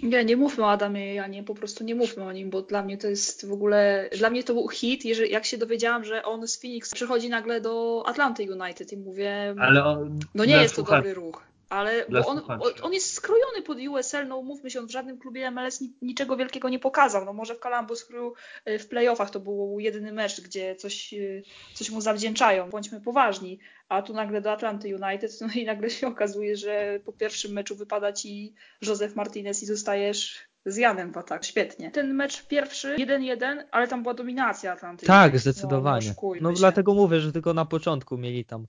[0.02, 2.98] Nie, nie mówmy o Adamie Janie, po prostu nie mówmy o nim, bo dla mnie
[2.98, 6.48] to jest w ogóle, dla mnie to był hit, jeżeli, jak się dowiedziałam, że on
[6.48, 10.82] z Phoenix przychodzi nagle do Atlanty United i mówię, Ale on, no nie jest to
[10.82, 12.42] dobry ruch ale bo on,
[12.82, 16.68] on jest skrojony pod USL, no mówmy się, on w żadnym klubie MLS niczego wielkiego
[16.68, 17.24] nie pokazał.
[17.24, 18.32] No może w Columbus Crew
[18.68, 21.42] y, w playoffach to był jedyny mecz, gdzie coś, y,
[21.74, 23.58] coś mu zawdzięczają, bądźmy poważni.
[23.88, 27.76] A tu nagle do Atlanty United, no i nagle się okazuje, że po pierwszym meczu
[27.76, 31.44] wypada ci Joseph Martinez i zostajesz z Janem w ataku.
[31.44, 31.90] Świetnie.
[31.90, 35.06] Ten mecz pierwszy 1-1, ale tam była dominacja Atlanty.
[35.06, 36.14] Tak, no, zdecydowanie.
[36.22, 38.66] No, no dlatego mówię, że tylko na początku mieli tam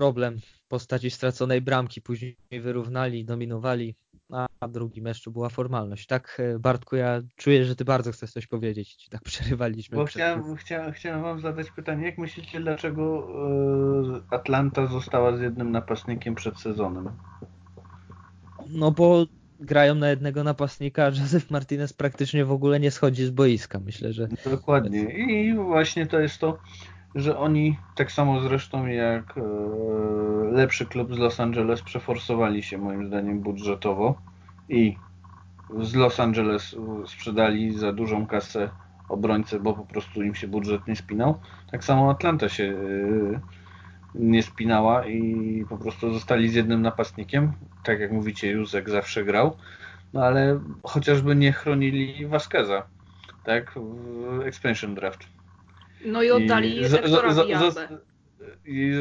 [0.00, 3.94] problem w postaci straconej bramki, później wyrównali, dominowali,
[4.60, 6.06] a drugi mecz to była formalność.
[6.06, 9.96] Tak, e, Bartku, ja czuję, że ty bardzo chcesz coś powiedzieć, tak przerywaliśmy.
[9.96, 13.28] Bo chciałem, chciałem, chciałem wam zadać pytanie, jak myślicie, dlaczego
[14.30, 17.10] e, Atlanta została z jednym napastnikiem przed sezonem?
[18.68, 19.26] No bo
[19.60, 24.12] grają na jednego napastnika, a Joseph Martinez praktycznie w ogóle nie schodzi z boiska, myślę,
[24.12, 24.28] że...
[24.50, 26.58] Dokładnie i właśnie to jest to,
[27.14, 29.42] że oni, tak samo zresztą jak e,
[30.52, 34.14] lepszy klub z Los Angeles, przeforsowali się moim zdaniem budżetowo
[34.68, 34.96] i
[35.80, 38.70] z Los Angeles sprzedali za dużą kasę
[39.08, 41.40] obrońcę, bo po prostu im się budżet nie spinał.
[41.70, 43.40] Tak samo Atlanta się e,
[44.14, 47.52] nie spinała i po prostu zostali z jednym napastnikiem.
[47.84, 49.56] Tak jak mówicie, Józek zawsze grał,
[50.12, 52.82] no ale chociażby nie chronili Vasqueza,
[53.44, 55.39] tak, w expansion draft
[56.04, 57.88] No i oddali I Hectora za, za, za,
[58.64, 58.92] I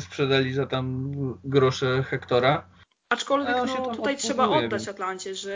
[0.00, 1.12] sprzedali za tam
[1.44, 2.66] grosze Hektora.
[3.08, 5.52] Aczkolwiek no, tutaj trzeba oddać Atlancie, że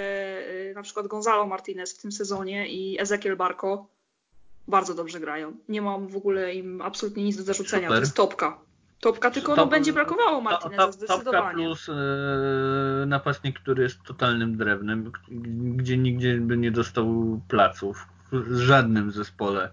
[0.70, 3.88] y, na przykład Gonzalo Martinez w tym sezonie i Ezekiel Barco
[4.68, 5.52] bardzo dobrze grają.
[5.68, 7.88] Nie mam w ogóle im absolutnie nic do zarzucenia.
[7.88, 7.98] Super.
[7.98, 8.58] To jest topka.
[9.00, 11.68] Topka, tylko Top, no, będzie brakowało Martineza top, zdecydowanie.
[11.68, 15.12] Topka plus e, napastnik, który jest totalnym drewnem,
[15.76, 19.70] gdzie nigdzie by nie dostał placów w żadnym zespole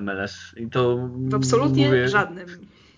[0.00, 0.54] MLS.
[0.56, 2.46] I to Absolutnie mówię, żadnym.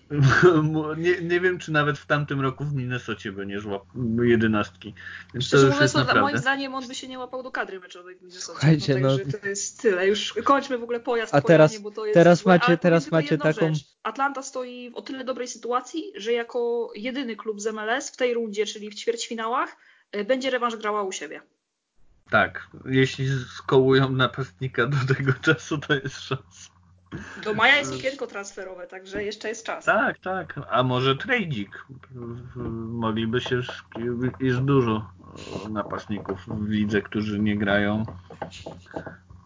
[0.97, 4.93] nie, nie wiem, czy nawet w tamtym roku w Minnesocie by nie żłapał jedenastki.
[5.33, 6.21] Więc Szczerze mówiąc, naprawdę...
[6.21, 8.99] moim zdaniem on by się nie łapał do kadry meczowej w Minnesocie.
[8.99, 9.17] no, no...
[9.41, 10.07] to jest tyle.
[10.07, 12.13] Już kończmy w ogóle pojazd A teraz, bo to jest...
[12.13, 13.73] Teraz macie, teraz macie taką...
[13.73, 13.85] Rzecz.
[14.03, 18.33] Atlanta stoi w o tyle dobrej sytuacji, że jako jedyny klub z MLS w tej
[18.33, 19.77] rundzie, czyli w ćwierćfinałach,
[20.11, 21.41] e, będzie rewanż grała u siebie.
[22.29, 23.27] Tak, jeśli
[23.57, 26.74] skołują napastnika do tego czasu, to jest szansa.
[27.43, 29.85] Do maja jest okienko transferowe, także jeszcze jest czas.
[29.85, 30.59] Tak, tak.
[30.69, 31.85] A może tradezik.
[32.89, 33.61] Mogliby się,
[34.39, 35.09] jest dużo
[35.69, 38.05] napastników w lidze, którzy nie grają.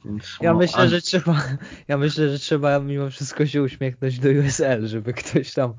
[0.05, 0.87] Więc, ja no, myślę, a...
[0.87, 1.35] że trzeba,
[1.87, 5.73] ja myślę, że trzeba mimo wszystko się uśmiechnąć do USL, żeby ktoś tam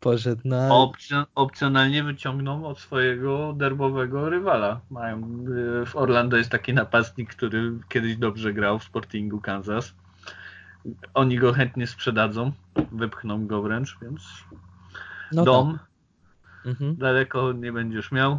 [0.00, 0.68] poszedł na.
[0.68, 4.80] Opcjon, opcjonalnie wyciągną od swojego derbowego rywala.
[4.90, 5.44] Mają,
[5.86, 9.94] w Orlando jest taki napastnik, który kiedyś dobrze grał w Sportingu Kansas
[11.14, 12.52] oni go chętnie sprzedadzą,
[12.92, 14.22] wypchną go wręcz, więc
[15.32, 16.66] no dom tak.
[16.66, 16.96] mhm.
[16.96, 18.38] daleko nie będziesz miał.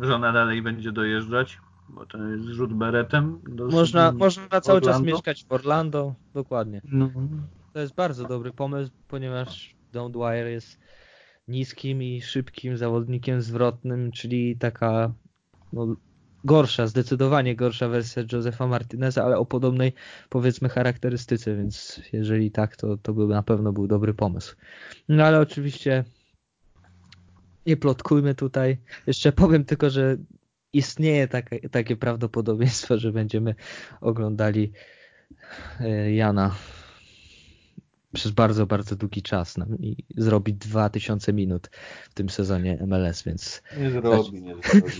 [0.00, 3.40] Żona dalej będzie dojeżdżać, bo to jest rzut beretem.
[3.72, 6.80] można, można cały czas mieszkać w Orlando, dokładnie.
[6.84, 7.10] No.
[7.72, 10.80] To jest bardzo dobry pomysł, ponieważ Don Dwyer jest
[11.48, 15.12] niskim i szybkim zawodnikiem zwrotnym, czyli taka
[15.72, 15.96] no,
[16.44, 19.92] gorsza, zdecydowanie gorsza wersja Josefa Martineza, ale o podobnej
[20.28, 24.56] powiedzmy charakterystyce, więc jeżeli tak, to, to by na pewno był dobry pomysł.
[25.08, 26.04] No ale oczywiście
[27.66, 28.78] nie plotkujmy tutaj.
[29.06, 30.16] Jeszcze powiem tylko, że
[30.72, 33.54] istnieje takie, takie prawdopodobieństwo, że będziemy
[34.00, 34.72] oglądali
[35.80, 36.54] e, Jana
[38.14, 41.70] przez bardzo, bardzo długi czas nam i zrobi 2000 minut
[42.10, 43.62] w tym sezonie MLS, więc...
[43.78, 44.92] Nie zrobi, nie zrobi.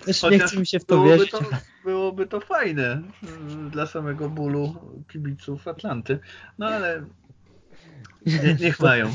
[0.06, 1.30] Też nie chce mi się w to byłoby wierzyć.
[1.30, 1.40] To,
[1.84, 4.74] byłoby to fajne mm, dla samego bólu
[5.08, 6.18] kibiców Atlanty,
[6.58, 7.04] no ale
[8.26, 9.10] nie, niech mają.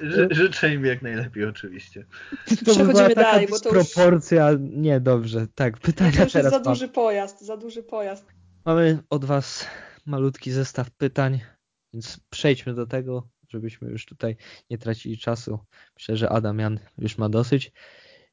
[0.00, 2.04] Ży, życzę im jak najlepiej oczywiście.
[2.48, 4.60] To Przechodzimy by dalej, bo to proporcja, już...
[4.62, 5.46] nie dobrze.
[5.54, 8.26] Tak, pytania to już teraz jest za duży pojazd, za duży pojazd.
[8.64, 9.66] Mamy od was
[10.06, 11.40] malutki zestaw pytań.
[11.92, 14.36] Więc przejdźmy do tego, żebyśmy już tutaj
[14.70, 15.58] nie tracili czasu.
[15.94, 17.72] Myślę, że Adam Jan już ma dosyć,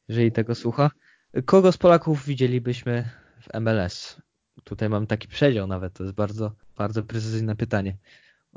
[0.07, 0.91] jeżeli tego słucha.
[1.45, 3.09] Kogo z Polaków widzielibyśmy
[3.41, 4.21] w MLS?
[4.63, 7.97] Tutaj mam taki przedział nawet, to jest bardzo, bardzo precyzyjne pytanie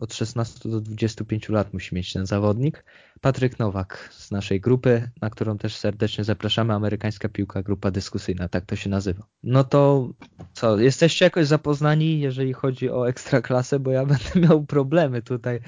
[0.03, 2.85] od 16 do 25 lat musi mieć ten zawodnik.
[3.21, 8.67] Patryk Nowak z naszej grupy, na którą też serdecznie zapraszamy, amerykańska piłka, grupa dyskusyjna, tak
[8.67, 9.27] to się nazywa.
[9.43, 10.09] No to
[10.53, 15.61] co, jesteście jakoś zapoznani, jeżeli chodzi o ekstraklasę, bo ja będę miał problemy tutaj,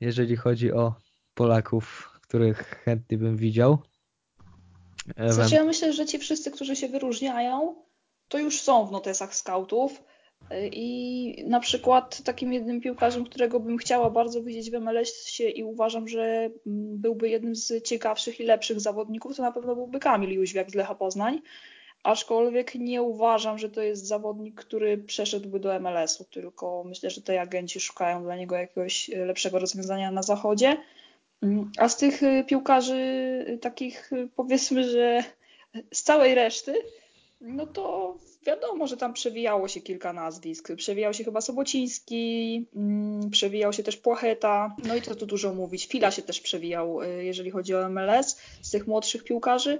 [0.00, 0.94] jeżeli chodzi o
[1.34, 3.78] Polaków, których chętnie bym widział.
[5.28, 7.74] Znaczy ja myślę, że ci wszyscy, którzy się wyróżniają,
[8.28, 10.02] to już są w notesach scoutów
[10.72, 16.08] i na przykład takim jednym piłkarzem, którego bym chciała bardzo widzieć w MLS-ie i uważam,
[16.08, 20.74] że byłby jednym z ciekawszych i lepszych zawodników, to na pewno byłby Kamil Jóźwiak z
[20.74, 21.42] Lecha Poznań.
[22.02, 27.38] Aczkolwiek nie uważam, że to jest zawodnik, który przeszedłby do MLS-u, tylko myślę, że tej
[27.38, 30.76] agenci szukają dla niego jakiegoś lepszego rozwiązania na zachodzie.
[31.78, 35.24] A z tych piłkarzy takich powiedzmy, że
[35.92, 36.74] z całej reszty,
[37.44, 38.14] no to
[38.46, 40.72] wiadomo, że tam przewijało się kilka nazwisk.
[40.76, 45.86] Przewijał się chyba Sobociński, mm, przewijał się też Płacheta, no i to tu dużo mówić.
[45.86, 49.78] Fila się też przewijał, y, jeżeli chodzi o MLS, z tych młodszych piłkarzy.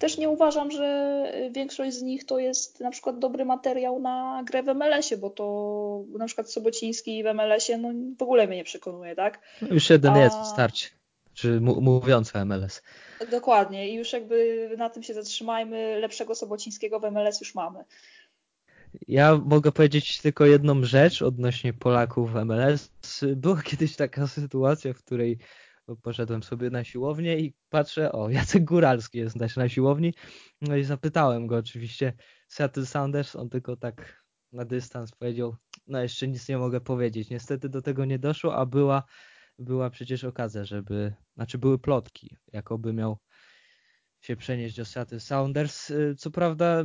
[0.00, 4.62] Też nie uważam, że większość z nich to jest na przykład dobry materiał na grę
[4.62, 7.88] w MLS-ie, bo to na przykład Sobociński w MLS-ie no,
[8.18, 9.40] w ogóle mnie nie przekonuje, tak?
[9.62, 10.18] No już jeden A...
[10.18, 10.88] jest, wystarczy.
[11.34, 12.82] Czy mówiąc o MLS.
[13.30, 16.00] Dokładnie i już jakby na tym się zatrzymajmy.
[16.00, 17.84] Lepszego Sobocińskiego w MLS już mamy.
[19.08, 22.90] Ja mogę powiedzieć tylko jedną rzecz odnośnie Polaków w MLS.
[23.36, 25.38] Była kiedyś taka sytuacja, w której
[26.02, 30.14] poszedłem sobie na siłownię i patrzę, o, Jacek Góralski jest na siłowni.
[30.60, 32.12] No i zapytałem go oczywiście,
[32.48, 37.30] Seattle Sounders, on tylko tak na dystans powiedział, no jeszcze nic nie mogę powiedzieć.
[37.30, 39.02] Niestety do tego nie doszło, a była
[39.62, 43.18] była przecież okazja, żeby, znaczy były plotki, jakoby miał
[44.20, 45.90] się przenieść do Seattle Sounders.
[45.90, 46.84] Y, co prawda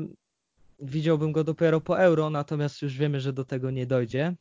[0.79, 4.35] widziałbym go dopiero po Euro, natomiast już wiemy, że do tego nie dojdzie.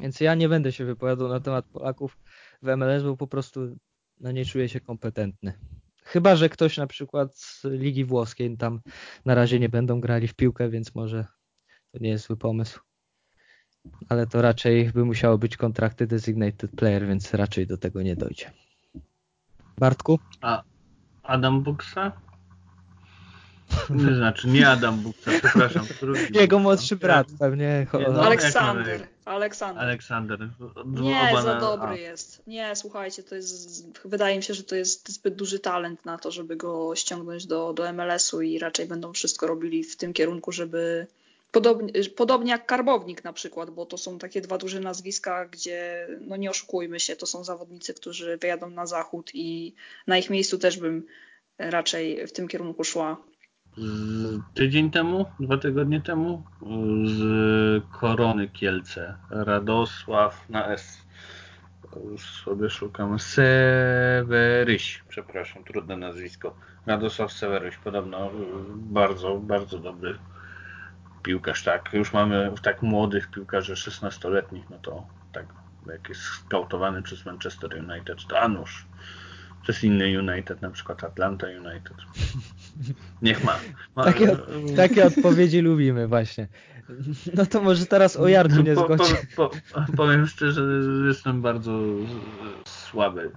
[0.00, 2.18] Więc ja nie będę się wypowiadał na temat Polaków
[2.62, 3.76] w MLS, bo po prostu
[4.20, 5.52] no, nie czuję się kompetentny.
[6.04, 8.80] Chyba, że ktoś na przykład z Ligi Włoskiej tam
[9.24, 11.26] na razie nie będą grali w piłkę, więc może
[11.92, 12.91] to nie jest zły pomysł.
[14.08, 18.50] Ale to raczej by musiało być kontrakty designated player, więc raczej do tego nie dojdzie.
[19.78, 20.18] Bartku?
[20.40, 20.62] A
[21.22, 22.12] Adam Buksa?
[23.90, 25.86] Nie znaczy, nie Adam Buksa, przepraszam.
[26.34, 27.86] Jego młodszy brat pewnie.
[27.94, 29.08] Nie, no, Aleksander.
[29.24, 29.82] Aleksander.
[29.82, 30.48] Aleksander.
[30.86, 31.96] Nie, za dobry a.
[31.96, 32.42] jest.
[32.46, 36.30] Nie, słuchajcie, to jest, wydaje mi się, że to jest zbyt duży talent na to,
[36.30, 41.06] żeby go ściągnąć do, do MLS-u i raczej będą wszystko robili w tym kierunku, żeby
[41.52, 46.36] Podobnie, podobnie jak Karbownik na przykład, bo to są takie dwa duże nazwiska, gdzie, no
[46.36, 49.74] nie oszukujmy się, to są zawodnicy, którzy wyjadą na zachód i
[50.06, 51.06] na ich miejscu też bym
[51.58, 53.16] raczej w tym kierunku szła.
[54.54, 56.42] Tydzień temu, dwa tygodnie temu
[57.04, 57.20] z
[58.00, 60.98] Korony Kielce, Radosław na S.
[62.10, 63.18] Już sobie szukam.
[63.18, 66.56] Seweryś, przepraszam, trudne nazwisko.
[66.86, 68.30] Radosław Seweryś, podobno
[68.74, 70.18] bardzo, bardzo dobry
[71.22, 71.92] piłkarz, tak.
[71.92, 75.46] Już mamy tak młodych piłkarzy 16-letnich, no to tak,
[75.86, 78.86] jak jest skautowany przez Manchester United, to Anusz.
[79.62, 81.96] Przez inny United, na przykład Atlanta United.
[83.22, 83.58] Niech ma.
[83.96, 84.36] ma takie,
[84.76, 86.48] takie odpowiedzi lubimy właśnie.
[87.34, 89.14] No to może teraz o Jarku nie zgodzi.
[89.36, 91.80] Po, po, powiem szczerze, że jestem bardzo
[92.64, 93.30] słaby,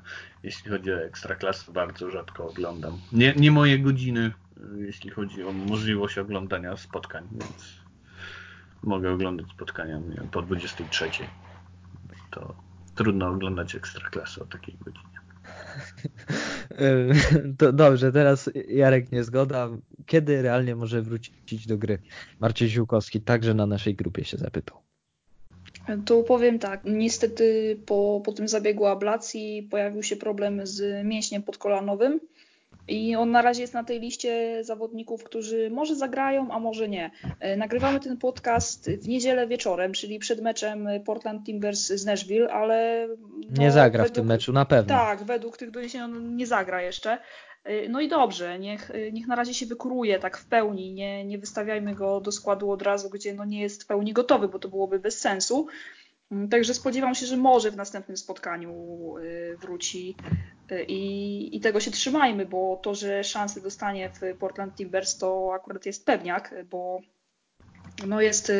[0.43, 1.71] jeśli chodzi o ekstraklasy.
[1.71, 2.99] Bardzo rzadko oglądam.
[3.11, 4.31] Nie, nie moje godziny
[4.77, 7.79] jeśli chodzi o możliwość oglądania spotkań, więc
[8.83, 11.09] mogę oglądać spotkania po 23.
[12.31, 12.55] To
[12.95, 15.14] trudno oglądać ekstraklasy o takiej godzinie.
[17.57, 19.69] To dobrze, teraz Jarek nie zgoda.
[20.05, 21.99] Kiedy realnie może wrócić do gry?
[22.39, 24.77] Marcin Ziółkowski także na naszej grupie się zapytał.
[26.05, 32.19] To powiem tak, niestety po, po tym zabiegu ablacji pojawił się problem z mięśniem podkolanowym
[32.87, 37.11] i on na razie jest na tej liście zawodników, którzy może zagrają, a może nie.
[37.39, 43.07] E, nagrywamy ten podcast w niedzielę wieczorem, czyli przed meczem Portland Timbers z Nashville, ale.
[43.49, 44.95] No, nie zagra według, w tym meczu, na pewno.
[44.95, 47.17] Tak, według tych doniesień on nie zagra jeszcze.
[47.65, 51.25] E, no i dobrze, niech, e, niech na razie się wykuruje tak w pełni, nie,
[51.25, 54.59] nie wystawiajmy go do składu od razu, gdzie no nie jest w pełni gotowy, bo
[54.59, 55.67] to byłoby bez sensu.
[56.31, 58.73] Mm, także spodziewam się, że może w następnym spotkaniu
[59.61, 60.15] wróci
[60.87, 65.85] i, I, tego się trzymajmy, bo to, że szansę dostanie w Portland Timbers, to akurat
[65.85, 66.99] jest pewniak, bo
[68.07, 68.51] no jest,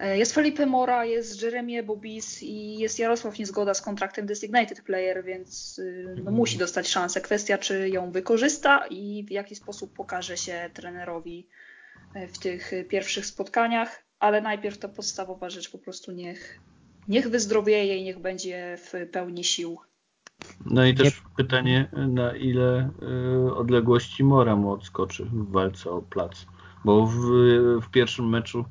[0.00, 5.80] jest Felipe Mora, jest Jeremy Bobis i jest Jarosław Niezgoda z kontraktem Designated Player, więc
[6.24, 7.20] no, musi dostać szansę.
[7.20, 11.48] Kwestia, czy ją wykorzysta i w jaki sposób pokaże się trenerowi
[12.32, 16.60] w tych pierwszych spotkaniach, ale najpierw ta podstawowa rzecz po prostu niech,
[17.08, 19.78] niech wyzdrowieje i niech będzie w pełni sił.
[20.66, 21.30] No i też nie...
[21.36, 22.90] pytanie, na ile
[23.46, 26.46] y, odległości Mora mu odskoczy w walce o plac.
[26.84, 27.16] Bo w,
[27.82, 28.64] w pierwszym meczu,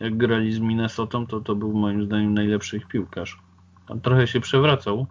[0.00, 3.42] jak grali z Minnesotą, to to był moim zdaniem najlepszy ich piłkarz.
[3.88, 5.06] Tam trochę się przewracał,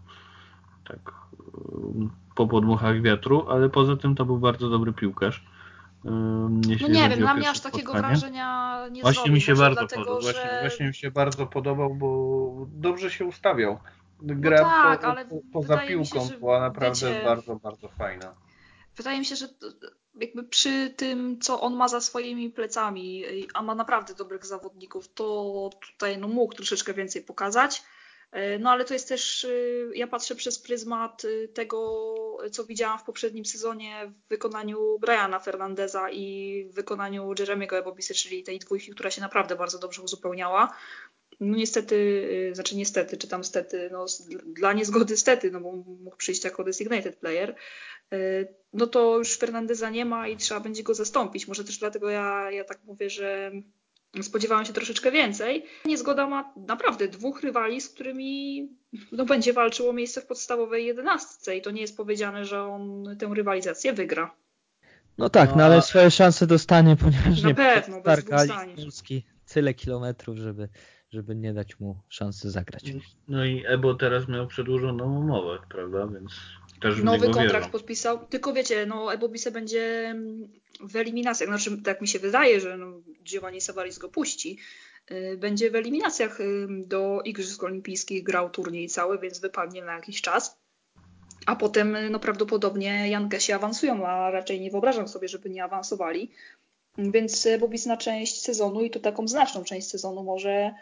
[0.88, 5.46] tak y, po podmuchach wiatru, ale poza tym to był bardzo dobry piłkarz.
[6.04, 6.50] No
[6.90, 9.34] nie wiem, na mnie aż takiego wrażenia nie właśnie zrobił.
[9.34, 10.34] Mi się bardzo dlatego, podobał, że...
[10.34, 13.80] właśnie, właśnie mi się bardzo podobał, bo dobrze się ustawiał
[14.22, 18.36] gra no tak, po, ale po, poza piłką się, była naprawdę wiecie, bardzo, bardzo fajna.
[18.96, 19.48] Wydaje mi się, że
[20.16, 25.70] jakby przy tym, co on ma za swoimi plecami, a ma naprawdę dobrych zawodników, to
[25.92, 27.84] tutaj no, mógł troszeczkę więcej pokazać.
[28.60, 29.48] No ale to jest też,
[29.94, 31.22] ja patrzę przez pryzmat
[31.54, 32.06] tego,
[32.52, 38.44] co widziałam w poprzednim sezonie w wykonaniu Briana Fernandeza i w wykonaniu Jeremy'ego Ebobisy, czyli
[38.44, 40.76] tej dwójki, która się naprawdę bardzo dobrze uzupełniała.
[41.40, 41.96] No niestety,
[42.52, 44.06] y, znaczy niestety, czy tam stety, no
[44.46, 47.56] dla niezgody stety, no bo mógł przyjść jako designated player,
[48.14, 51.48] y, no to już Fernandeza nie ma i trzeba będzie go zastąpić.
[51.48, 53.52] Może też dlatego ja, ja tak mówię, że
[54.22, 55.66] spodziewałam się troszeczkę więcej.
[55.86, 58.68] Niezgoda ma naprawdę dwóch rywali, z którymi
[59.12, 63.04] no, będzie walczył o miejsce w podstawowej jedenastce i to nie jest powiedziane, że on
[63.20, 64.36] tę rywalizację wygra.
[65.18, 68.26] No tak, no, no ale swoje szanse dostanie, ponieważ na nie pewno, bez
[69.54, 70.70] tyle kilometrów, żeby
[71.12, 72.94] żeby nie dać mu szansy zagrać.
[73.28, 76.32] No i Ebo teraz miał przedłużoną umowę, prawda, więc
[76.82, 77.70] też Nowy kontrakt wierzą.
[77.70, 80.16] podpisał, tylko wiecie, no Ebo Bise będzie
[80.80, 84.58] w eliminacjach, znaczy tak mi się wydaje, że no, Giovanni Savaris go puści,
[85.12, 90.22] y, będzie w eliminacjach y, do Igrzysk Olimpijskich grał turniej cały, więc wypadnie na jakiś
[90.22, 90.62] czas.
[91.46, 96.32] A potem no, prawdopodobnie Jankesi awansują, a raczej nie wyobrażam sobie, żeby nie awansowali.
[96.98, 100.74] Więc Bobis na część sezonu i to taką znaczną część sezonu może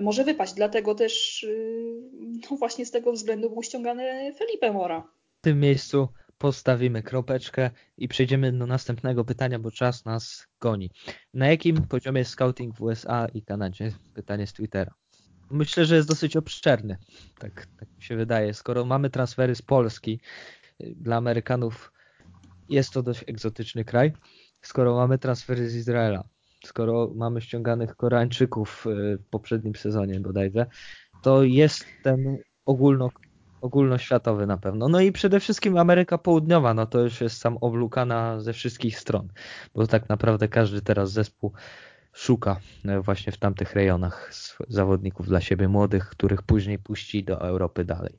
[0.00, 0.54] może wypaść.
[0.54, 1.94] Dlatego też y,
[2.50, 5.19] no właśnie z tego względu był ściągany Felipe Mora.
[5.40, 10.90] W tym miejscu postawimy kropeczkę i przejdziemy do następnego pytania, bo czas nas goni.
[11.34, 13.92] Na jakim poziomie jest scouting w USA i Kanadzie?
[14.14, 14.94] Pytanie z Twittera.
[15.50, 16.96] Myślę, że jest dosyć obszerny,
[17.38, 18.54] tak, tak mi się wydaje.
[18.54, 20.20] Skoro mamy transfery z Polski,
[20.82, 21.92] y, dla Amerykanów
[22.68, 24.12] jest to dość egzotyczny kraj.
[24.62, 26.24] Skoro mamy transfery z Izraela,
[26.64, 30.66] skoro mamy ściąganych Koreańczyków y, w poprzednim sezonie bodajże,
[31.22, 33.10] to jest ten ogólno,
[33.60, 34.88] ogólnoświatowy na pewno.
[34.88, 39.28] No i przede wszystkim Ameryka Południowa, no to już jest sam oblukana ze wszystkich stron,
[39.74, 41.52] bo tak naprawdę każdy teraz zespół
[42.12, 44.32] szuka e, właśnie w tamtych rejonach
[44.68, 48.18] zawodników dla siebie młodych, których później puści do Europy dalej.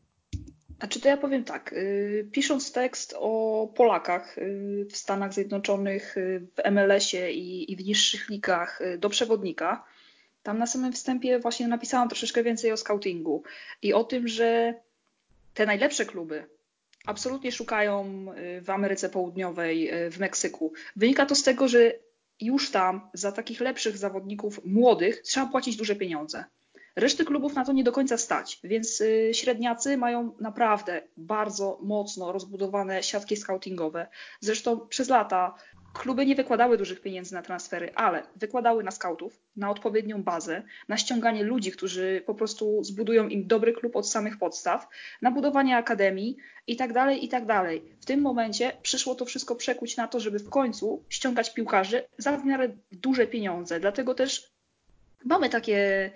[0.82, 6.18] A czy to ja powiem tak, y, pisząc tekst o Polakach y, w Stanach Zjednoczonych,
[6.18, 9.84] y, w MLS-ie i, w niższych ligach do przewodnika,
[10.44, 13.44] tam na samym wstępie właśnie napisałam troszeczkę więcej o scoutingu
[13.82, 14.74] i o tym, że
[15.62, 16.50] te najlepsze kluby
[17.06, 18.26] absolutnie szukają
[18.62, 20.74] w Ameryce Południowej, w Meksyku.
[20.96, 21.94] Wynika to z tego, że
[22.40, 26.46] już tam za takich lepszych zawodników młodych trzeba płacić duże pieniądze.
[26.96, 32.32] Reszty klubów na to nie do końca stać, więc y, średniacy mają naprawdę bardzo mocno
[32.32, 34.08] rozbudowane siatki scoutingowe.
[34.40, 35.56] Zresztą przez lata
[35.94, 40.98] kluby nie wykładały dużych pieniędzy na transfery, ale wykładały na scoutów, na odpowiednią bazę, na
[40.98, 44.88] ściąganie ludzi, którzy po prostu zbudują im dobry klub od samych podstaw,
[45.22, 46.38] na budowanie akademii
[46.68, 47.84] i tak dalej, i tak dalej.
[48.02, 52.38] W tym momencie przyszło to wszystko przekuć na to, żeby w końcu ściągać piłkarzy za
[52.38, 53.80] w miarę duże pieniądze.
[53.80, 54.52] Dlatego też
[55.26, 56.12] mamy takie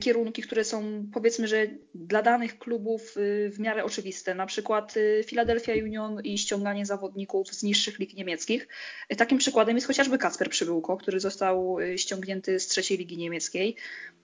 [0.00, 5.24] kierunki, które są powiedzmy, że dla danych klubów y, w miarę oczywiste, na przykład y,
[5.26, 8.68] Philadelphia Union i ściąganie zawodników z niższych lig niemieckich.
[9.08, 13.76] E, takim przykładem jest chociażby Kacper Przybyłko, który został ściągnięty z trzeciej ligi niemieckiej.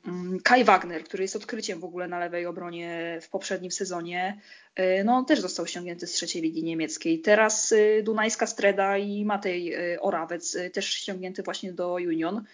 [0.06, 4.40] Mm, Kai Wagner, który jest odkryciem w ogóle na lewej obronie w poprzednim sezonie,
[4.74, 7.20] e, no też został ściągnięty z trzeciej ligi niemieckiej.
[7.20, 12.44] Teraz Dunajska Streda i Matej Orawec też ściągnięty właśnie do Union.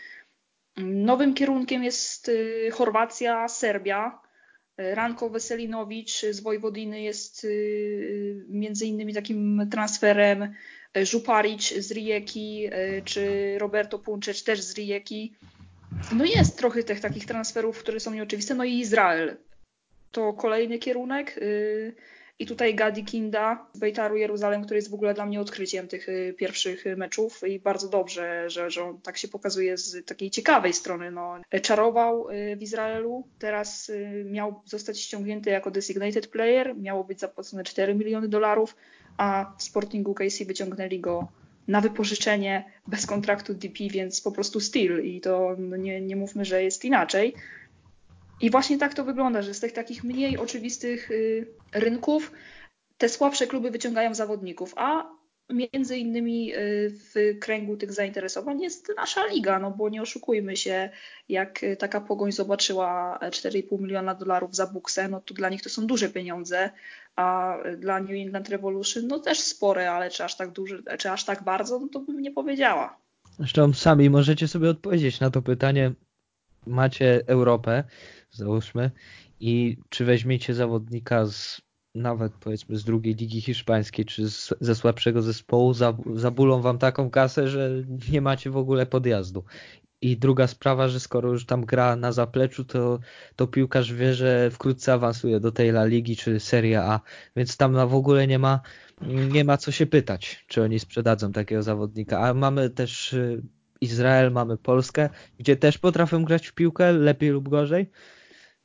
[0.78, 4.20] Nowym kierunkiem jest y, Chorwacja, Serbia.
[4.76, 10.54] Ranko Weselinowicz z Wojwodiny jest y, między innymi takim transferem.
[11.02, 15.34] Żuparic z Rijeki, y, czy Roberto Punczecz też z Rijeki.
[16.12, 18.54] No jest trochę tych takich transferów, które są nieoczywiste.
[18.54, 19.36] No i Izrael
[20.10, 21.40] to kolejny kierunek.
[22.40, 26.08] I tutaj Gadi Kinda z Bejtaru Jeruzalem, który jest w ogóle dla mnie odkryciem tych
[26.08, 30.72] y, pierwszych meczów i bardzo dobrze, że, że on tak się pokazuje z takiej ciekawej
[30.72, 31.10] strony.
[31.10, 37.20] No, czarował y, w Izraelu, teraz y, miał zostać ściągnięty jako designated player, miało być
[37.20, 38.76] zapłacone 4 miliony dolarów,
[39.16, 41.28] a w Sportingu Casey wyciągnęli go
[41.68, 46.44] na wypożyczenie bez kontraktu DP, więc po prostu steal i to no nie, nie mówmy,
[46.44, 47.34] że jest inaczej.
[48.40, 52.32] I właśnie tak to wygląda, że z tych takich mniej oczywistych y, rynków
[52.98, 55.18] te słabsze kluby wyciągają zawodników, a
[55.50, 56.58] między innymi y,
[56.90, 60.90] w kręgu tych zainteresowań jest nasza liga, no bo nie oszukujmy się,
[61.28, 65.86] jak taka pogoń zobaczyła 4,5 miliona dolarów za buksę, no to dla nich to są
[65.86, 66.70] duże pieniądze,
[67.16, 71.24] a dla New England Revolution no też spore, ale czy aż tak duże, czy aż
[71.24, 72.96] tak bardzo, no to bym nie powiedziała.
[73.38, 75.92] Zresztą sami możecie sobie odpowiedzieć na to pytanie.
[76.66, 77.84] Macie Europę,
[78.38, 78.90] załóżmy,
[79.40, 81.60] i czy weźmiecie zawodnika z
[81.94, 85.74] nawet powiedzmy z drugiej ligi hiszpańskiej, czy z, ze słabszego zespołu,
[86.14, 87.70] zabulą wam taką kasę, że
[88.12, 89.44] nie macie w ogóle podjazdu.
[90.00, 92.98] I druga sprawa, że skoro już tam gra na zapleczu, to,
[93.36, 97.00] to piłkarz wie, że wkrótce awansuje do tej La Ligi czy Serie A,
[97.36, 98.60] więc tam w ogóle nie ma,
[99.32, 102.20] nie ma co się pytać, czy oni sprzedadzą takiego zawodnika.
[102.20, 103.42] A mamy też y,
[103.80, 105.08] Izrael, mamy Polskę,
[105.38, 107.90] gdzie też potrafią grać w piłkę, lepiej lub gorzej,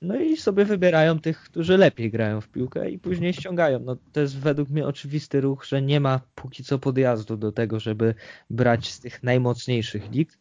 [0.04, 3.80] no i sobie wybierają tych, którzy lepiej grają w piłkę i później ściągają.
[3.80, 7.80] No to jest według mnie oczywisty ruch, że nie ma póki co podjazdu do tego,
[7.80, 8.16] żeby
[8.50, 10.40] brać z tych najmocniejszych lig,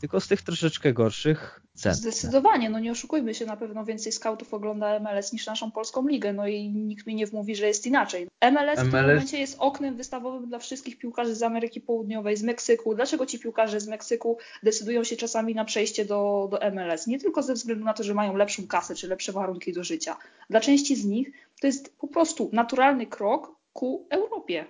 [0.00, 1.94] tylko z tych troszeczkę gorszych cen.
[1.94, 6.32] Zdecydowanie, no nie oszukujmy się, na pewno więcej scoutów ogląda MLS niż naszą polską ligę,
[6.32, 8.28] no i nikt mi nie wmówi, że jest inaczej.
[8.42, 12.42] MLS, MLS w tym momencie jest oknem wystawowym dla wszystkich piłkarzy z Ameryki Południowej, z
[12.42, 12.94] Meksyku.
[12.94, 17.06] Dlaczego ci piłkarze z Meksyku decydują się czasami na przejście do, do MLS?
[17.06, 20.16] Nie tylko ze względu na to, że mają lepszą kasę czy lepsze warunki do życia.
[20.50, 21.30] Dla części z nich
[21.60, 24.64] to jest po prostu naturalny krok ku Europie.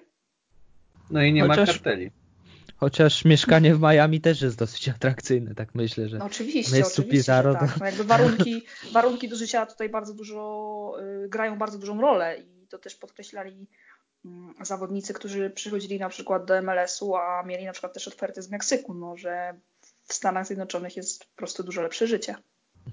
[1.11, 1.59] No i nie Chociaż...
[1.59, 2.11] ma karteli.
[2.83, 6.19] Chociaż mieszkanie w Miami też jest dosyć atrakcyjne, tak myślę, że.
[6.19, 7.81] No oczywiście, jest oczywiście, Pizarro, tak.
[7.81, 8.63] no jakby warunki,
[8.93, 13.69] warunki do życia tutaj bardzo dużo, y, grają bardzo dużą rolę i to też podkreślali
[14.25, 14.29] y,
[14.65, 18.95] zawodnicy, którzy przychodzili na przykład do MLS-u, a mieli na przykład też oferty z Meksyku,
[18.95, 19.61] no, że
[20.05, 22.35] w Stanach Zjednoczonych jest po prostu dużo lepsze życie.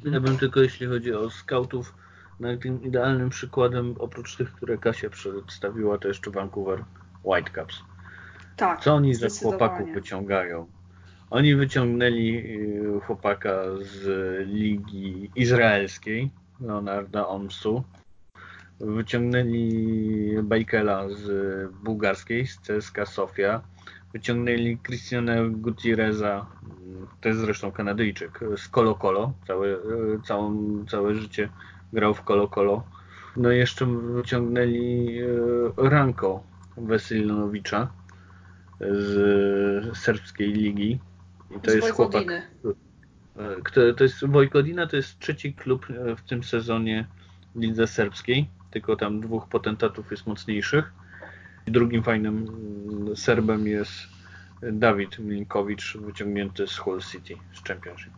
[0.06, 1.94] Ja bym tylko, jeśli chodzi o scoutów,
[2.62, 6.84] tym idealnym przykładem, oprócz tych, które Kasia przedstawiła, to jeszcze Vancouver
[7.24, 7.76] Whitecaps.
[8.60, 8.82] Tak.
[8.82, 10.68] Co oni ze chłopaków wyciągają?
[11.30, 12.38] Oni wyciągnęli
[12.97, 14.03] y, chłopaka z
[14.47, 16.32] ligi izraelskiej,
[16.62, 17.84] Leonarda Omsu.
[18.80, 21.26] Wyciągnęli Bajkela z
[21.84, 23.62] bułgarskiej, z CSKA Sofia.
[24.14, 26.45] Wyciągnęli Cristiana Gutierreza,
[27.22, 29.34] to jest zresztą Kanadyjczyk, z Colo Colo.
[29.47, 29.78] Całe, y,
[30.24, 30.55] całą,
[30.86, 31.49] całe życie
[31.93, 32.84] grał w Colo Colo.
[33.38, 36.43] No i jeszcze wyciągnęli y, Ranko
[36.78, 37.99] Wesylinowicza
[38.80, 41.00] z serbskiej ligi.
[41.58, 42.26] I to z jest chłopak.
[43.64, 47.08] Kto, to jest Wojkodina to jest trzeci klub e, w tym sezonie
[47.56, 50.94] w lidze serbskiej, tylko tam dwóch potentatów jest mocniejszych.
[51.68, 53.92] Drugim fajnym mm, Serbem jest
[54.72, 58.14] Dawid Milinkowicz, wyciągnięty z Hull City z Championship.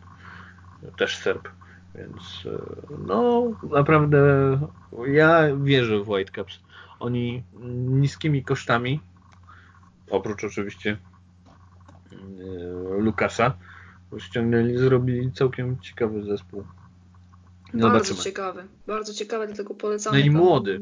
[0.96, 1.48] Też Serb.
[1.94, 2.62] Więc e,
[3.08, 4.18] no naprawdę
[5.06, 6.60] ja wierzę w Whitecaps.
[7.00, 7.44] Oni
[7.88, 9.00] niskimi kosztami,
[10.12, 10.98] oprócz oczywiście
[12.12, 13.58] E, Lukasa
[14.18, 16.64] ściągnęli, zrobili całkiem ciekawy zespół.
[17.74, 17.92] Zobaczymy.
[17.92, 20.18] Bardzo ciekawy, bardzo ciekawy, dlatego polecamy.
[20.18, 20.80] No i młody.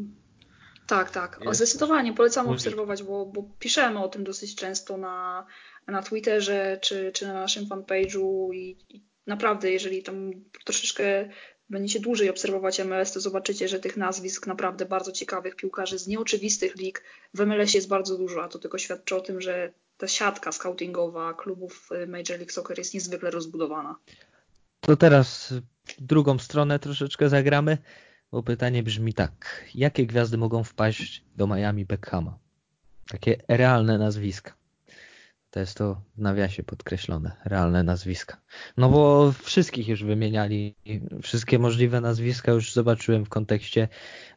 [0.87, 1.41] Tak, tak.
[1.47, 2.59] O, zdecydowanie polecamy młody.
[2.59, 5.47] obserwować, bo, bo, piszemy o tym dosyć często na,
[5.87, 10.31] na Twitterze czy, czy na naszym fanpage'u i, i naprawdę, jeżeli tam
[10.65, 11.29] troszeczkę
[11.71, 16.77] będziecie dłużej obserwować MLS, to zobaczycie, że tych nazwisk naprawdę bardzo ciekawych piłkarzy z nieoczywistych
[16.77, 17.03] lig
[17.35, 21.35] w MLS jest bardzo dużo, a to tylko świadczy o tym, że ta siatka scoutingowa
[21.35, 23.97] klubów y, Major League Soccer jest niezwykle rozbudowana.
[24.81, 25.55] To teraz
[25.99, 27.79] drugą stronę troszeczkę zagramy,
[28.33, 29.65] bo pytanie brzmi tak.
[29.75, 32.39] Jakie gwiazdy mogą wpaść do Miami Beckhama?
[33.09, 34.60] Takie realne nazwiska.
[35.51, 38.41] To jest to w nawiasie podkreślone, realne nazwiska.
[38.77, 40.75] No bo wszystkich już wymieniali,
[41.23, 43.89] wszystkie możliwe nazwiska już zobaczyłem w kontekście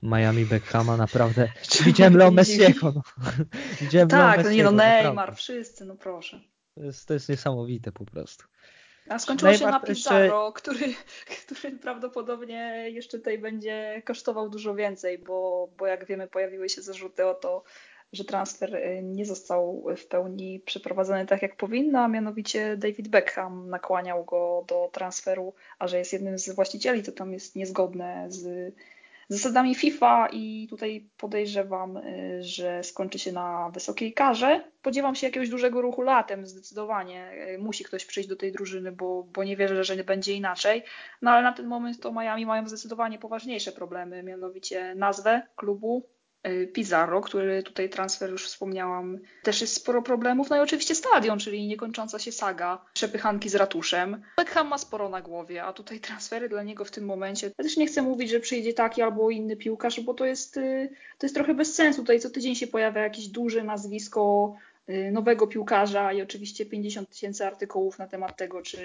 [0.04, 1.48] Miami Beckhama, naprawdę.
[1.86, 2.94] Widziałem Leo Messiego.
[2.96, 3.02] No.
[3.82, 5.36] Widziałem tak, Leo Messiego, no nie no Neymar, naprawdę.
[5.36, 6.42] wszyscy, no proszę.
[6.76, 8.46] To jest, to jest niesamowite po prostu.
[9.10, 10.62] A skończyło Neymar się na Pizarro, jeszcze...
[10.62, 10.94] który,
[11.46, 17.26] który prawdopodobnie jeszcze tutaj będzie kosztował dużo więcej, bo, bo jak wiemy pojawiły się zarzuty
[17.26, 17.64] o to,
[18.14, 23.70] że transfer y, nie został w pełni przeprowadzony tak jak powinno, a mianowicie David Beckham
[23.70, 28.74] nakłaniał go do transferu, a że jest jednym z właścicieli, to tam jest niezgodne z
[29.30, 34.64] zasadami FIFA i tutaj podejrzewam, y, że skończy się na wysokiej karze.
[34.80, 37.32] Spodziewam się jakiegoś dużego ruchu latem, zdecydowanie.
[37.56, 40.84] Y, musi ktoś przyjść do tej drużyny, bo, bo nie wierzę, że będzie inaczej.
[41.22, 46.10] No ale na ten moment to Miami mają zdecydowanie poważniejsze problemy, mianowicie nazwę klubu,
[46.74, 50.50] Pizarro, który tutaj transfer już wspomniałam, też jest sporo problemów.
[50.50, 54.22] No i oczywiście stadion, czyli niekończąca się saga przepychanki z ratuszem.
[54.38, 57.48] Beckham ma sporo na głowie, a tutaj transfery dla niego w tym momencie.
[57.58, 60.90] Ja też nie chcę mówić, że przyjdzie taki albo inny piłkarz, bo to jest, y,
[61.18, 62.02] to jest trochę bez sensu.
[62.02, 64.56] Tutaj co tydzień się pojawia jakieś duże nazwisko
[65.12, 68.80] nowego piłkarza i oczywiście 50 tysięcy artykułów na temat tego, czy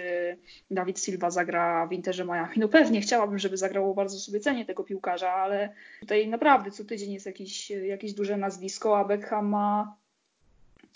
[0.70, 2.54] Dawid Silva zagra w Interze Miami.
[2.56, 7.12] No pewnie chciałabym, żeby zagrało, bardzo sobie cenię tego piłkarza, ale tutaj naprawdę co tydzień
[7.12, 9.96] jest jakieś, jakieś duże nazwisko, a Beckham ma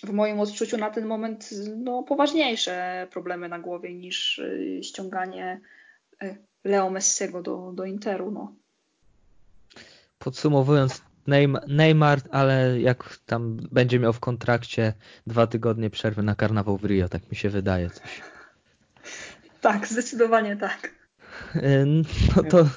[0.04, 5.60] w moim odczuciu na ten moment no, poważniejsze problemy na głowie niż y, ściąganie
[6.22, 8.30] y, Leo Messiego do, do Interu.
[8.30, 8.54] No.
[10.18, 11.02] Podsumowując
[11.68, 14.92] Neymar, ale jak tam będzie miał w kontrakcie
[15.26, 18.22] dwa tygodnie przerwy na karnawał w Rio, tak mi się wydaje coś.
[19.60, 20.94] Tak, zdecydowanie tak.
[22.36, 22.68] No to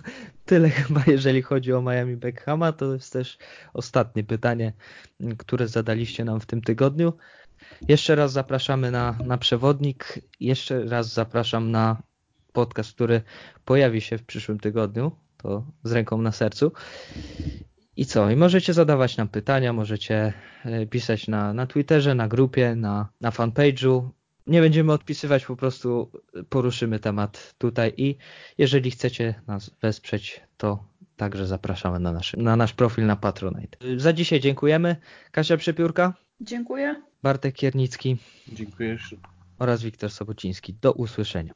[0.45, 2.71] tyle chyba, jeżeli chodzi o Miami Beckhama.
[2.71, 3.37] To jest też
[3.73, 4.73] ostatnie pytanie,
[5.37, 7.13] które zadaliście nam w tym tygodniu.
[7.87, 10.19] Jeszcze raz zapraszamy na, na przewodnik.
[10.39, 12.01] Jeszcze raz zapraszam na
[12.53, 13.21] podcast, który
[13.65, 15.11] pojawi się w przyszłym tygodniu.
[15.37, 16.71] To z ręką na sercu.
[17.97, 18.29] I co?
[18.29, 20.33] I możecie zadawać nam pytania, możecie
[20.65, 24.09] e, pisać na, na Twitterze, na grupie, na, na fanpage'u.
[24.47, 26.11] Nie będziemy odpisywać, po prostu
[26.49, 28.15] poruszymy temat tutaj i
[28.57, 30.83] jeżeli chcecie nas wesprzeć, to
[31.17, 33.77] także zapraszamy na nasz, na nasz profil na Patronite.
[33.97, 34.95] Za dzisiaj dziękujemy.
[35.31, 36.13] Kasia Przepiórka.
[36.41, 37.01] Dziękuję.
[37.23, 38.17] Bartek Kiernicki.
[38.47, 38.97] Dziękuję.
[39.59, 40.73] Oraz Wiktor Sobociński.
[40.81, 41.53] Do usłyszenia.